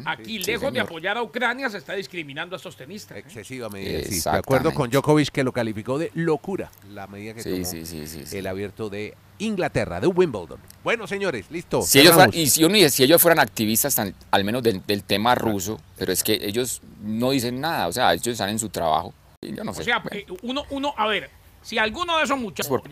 Aquí, 0.05 0.39
sí, 0.43 0.53
lejos 0.53 0.73
de 0.73 0.81
apoyar 0.81 1.17
a 1.17 1.23
Ucrania, 1.23 1.69
se 1.69 1.79
está 1.79 1.95
discriminando 1.95 2.55
a 2.55 2.59
estos 2.59 2.77
tenistas. 2.77 3.17
¿eh? 3.17 3.21
Excesiva 3.21 3.69
medida, 3.69 4.03
sí. 4.05 4.21
De 4.31 4.39
acuerdo 4.39 4.73
con. 4.73 4.89
Djokovic, 4.91 5.31
que 5.31 5.43
lo 5.43 5.53
calificó 5.53 5.99
de 5.99 6.11
locura 6.15 6.71
la 6.91 7.07
medida 7.09 7.35
que 7.35 7.43
Sí, 7.43 7.51
tomó 7.51 7.65
sí, 7.65 7.85
sí, 7.87 8.07
sí, 8.07 8.25
sí. 8.27 8.37
el 8.39 8.47
abierto 8.47 8.89
de 8.89 9.15
Inglaterra, 9.38 10.01
de 10.01 10.07
Wimbledon. 10.07 10.59
Bueno, 10.83 11.07
señores, 11.07 11.46
listo. 11.51 11.83
Si 11.83 12.01
ellos, 12.01 12.16
y 12.33 12.46
si, 12.49 12.64
uno 12.64 12.75
dice, 12.75 12.90
si 12.90 13.03
ellos 13.05 13.20
fueran 13.20 13.38
activistas, 13.40 13.94
tan- 13.94 14.14
al 14.31 14.44
menos 14.44 14.62
del, 14.62 14.85
del 14.87 15.03
tema 15.03 15.35
ruso, 15.35 15.81
pero 15.99 16.12
es 16.12 16.22
que 16.25 16.35
ellos 16.42 16.81
no 17.03 17.31
dicen 17.31 17.61
nada, 17.61 17.88
o 17.88 17.92
sea, 17.92 18.12
ellos 18.14 18.29
están 18.29 18.49
en 18.51 18.59
su 18.59 18.68
trabajo. 18.68 19.12
Y 19.42 19.55
yo 19.55 19.64
no 19.64 19.75
sé. 19.75 19.83
O 19.83 19.85
sea, 19.85 20.03
eh, 20.12 20.27
uno, 20.42 20.64
uno, 20.70 20.94
a 20.96 21.07
ver, 21.07 21.29
si 21.62 21.77
alguno 21.79 22.16
de 22.18 22.25
esos 22.25 22.38
muchachos 22.38 22.68
Por- 22.68 22.83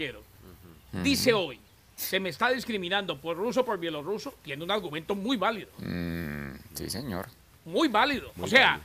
dice 1.02 1.32
hoy, 1.32 1.58
se 1.96 2.18
me 2.20 2.28
está 2.28 2.50
discriminando 2.50 3.18
por 3.20 3.36
ruso 3.36 3.60
o 3.60 3.64
por 3.64 3.78
bielorruso, 3.78 4.34
tiene 4.42 4.64
un 4.64 4.70
argumento 4.70 5.14
muy 5.14 5.36
válido. 5.36 5.70
Mm, 5.78 6.50
sí, 6.74 6.90
señor. 6.90 7.26
Muy 7.64 7.88
válido. 7.88 8.30
o 8.40 8.46
sea, 8.46 8.80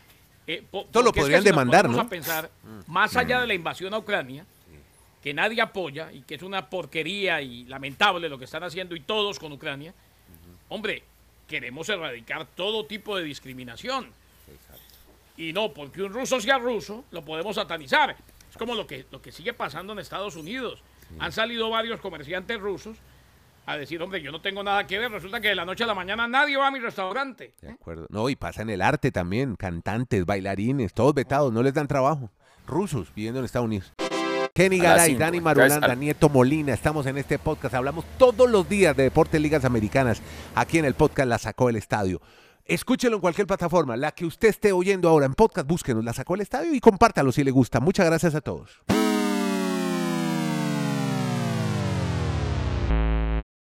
eh, 0.48 0.64
po- 0.70 0.82
Esto 0.82 1.02
lo 1.02 1.06
porque 1.08 1.10
es 1.10 1.14
que 1.14 1.22
podrían 1.22 1.42
si 1.42 1.46
demandar, 1.50 1.90
¿no? 1.90 1.98
Mm. 1.98 2.00
a 2.02 2.10
pensar, 2.10 2.50
más 2.88 3.16
allá 3.16 3.42
de 3.42 3.48
la 3.48 3.54
invasión 3.54 3.94
a 3.94 3.98
Ucrania, 3.98 4.46
que 5.22 5.34
nadie 5.34 5.62
apoya 5.62 6.12
y 6.12 6.22
que 6.22 6.36
es 6.36 6.44
una 6.44 6.70
porquería 6.70 7.42
y 7.42 7.66
lamentable 7.66 8.30
lo 8.30 8.38
que 8.38 8.46
están 8.46 8.64
haciendo 8.64 8.96
y 8.96 9.02
todos 9.02 9.40
con 9.40 9.52
Ucrania, 9.52 9.94
hombre, 10.70 11.04
queremos 11.48 11.90
erradicar 11.90 12.46
todo 12.46 12.86
tipo 12.86 13.18
de 13.18 13.24
discriminación. 13.24 14.12
Y 15.36 15.54
no, 15.54 15.74
porque 15.74 16.04
un 16.04 16.14
ruso 16.14 16.40
sea 16.40 16.58
ruso, 16.58 17.06
lo 17.12 17.24
podemos 17.24 17.56
satanizar. 17.56 18.16
Es 18.50 18.58
como 18.58 18.76
lo 18.76 18.86
que, 18.86 19.06
lo 19.12 19.22
que 19.22 19.32
sigue 19.32 19.54
pasando 19.54 19.94
en 19.94 20.00
Estados 20.00 20.36
Unidos. 20.36 20.82
Han 21.18 21.32
salido 21.32 21.70
varios 21.70 22.00
comerciantes 22.02 22.60
rusos 22.60 22.98
a 23.66 23.78
decir, 23.78 24.02
hombre, 24.02 24.22
yo 24.22 24.32
no 24.32 24.42
tengo 24.42 24.64
nada 24.64 24.86
que 24.86 25.00
ver. 25.00 25.12
Resulta 25.12 25.40
que 25.40 25.50
de 25.50 25.56
la 25.56 25.66
noche 25.66 25.84
a 25.84 25.88
la 25.88 25.96
mañana 25.96 26.28
nadie 26.28 26.58
va 26.58 26.68
a 26.68 26.72
mi 26.72 26.80
restaurante. 26.80 27.54
De 27.62 27.72
acuerdo. 27.72 28.08
No, 28.10 28.30
y 28.30 28.36
pasa 28.36 28.62
en 28.62 28.70
el 28.70 28.82
arte 28.82 29.12
también. 29.12 29.56
Cantantes, 29.56 30.26
bailarines, 30.26 30.94
todos 30.94 31.14
vetados, 31.14 31.54
no 31.54 31.64
les 31.64 31.74
dan 31.74 31.88
trabajo. 31.88 32.32
Rusos 32.68 33.14
viviendo 33.16 33.40
en 33.40 33.46
Estados 33.46 33.66
Unidos. 33.66 33.94
Kenny 34.60 34.78
Garay. 34.78 35.16
Dani 35.16 35.40
Marulanda, 35.40 35.96
Nieto 35.96 36.28
Molina, 36.28 36.74
estamos 36.74 37.06
en 37.06 37.18
este 37.18 37.40
podcast. 37.40 37.76
Hablamos 37.76 38.04
todos 38.18 38.52
los 38.52 38.68
días 38.68 38.94
de 38.94 39.04
deportes 39.04 39.40
ligas 39.40 39.64
americanas. 39.64 40.22
Aquí 40.54 40.78
en 40.78 40.84
el 40.84 40.96
podcast 40.96 41.30
La 41.30 41.38
Sacó 41.38 41.70
el 41.70 41.78
Estadio. 41.78 42.22
Escúchelo 42.66 43.16
en 43.16 43.22
cualquier 43.22 43.48
plataforma. 43.48 43.96
La 43.96 44.12
que 44.12 44.26
usted 44.26 44.50
esté 44.50 44.74
oyendo 44.74 45.08
ahora 45.08 45.28
en 45.28 45.34
podcast, 45.34 45.66
búsquenos, 45.66 46.04
La 46.04 46.12
Sacó 46.12 46.36
el 46.36 46.42
Estadio 46.42 46.74
y 46.74 46.82
compártalo 46.82 47.32
si 47.32 47.46
le 47.46 47.52
gusta. 47.52 47.80
Muchas 47.80 48.06
gracias 48.06 48.36
a 48.36 48.42
todos. 48.42 48.82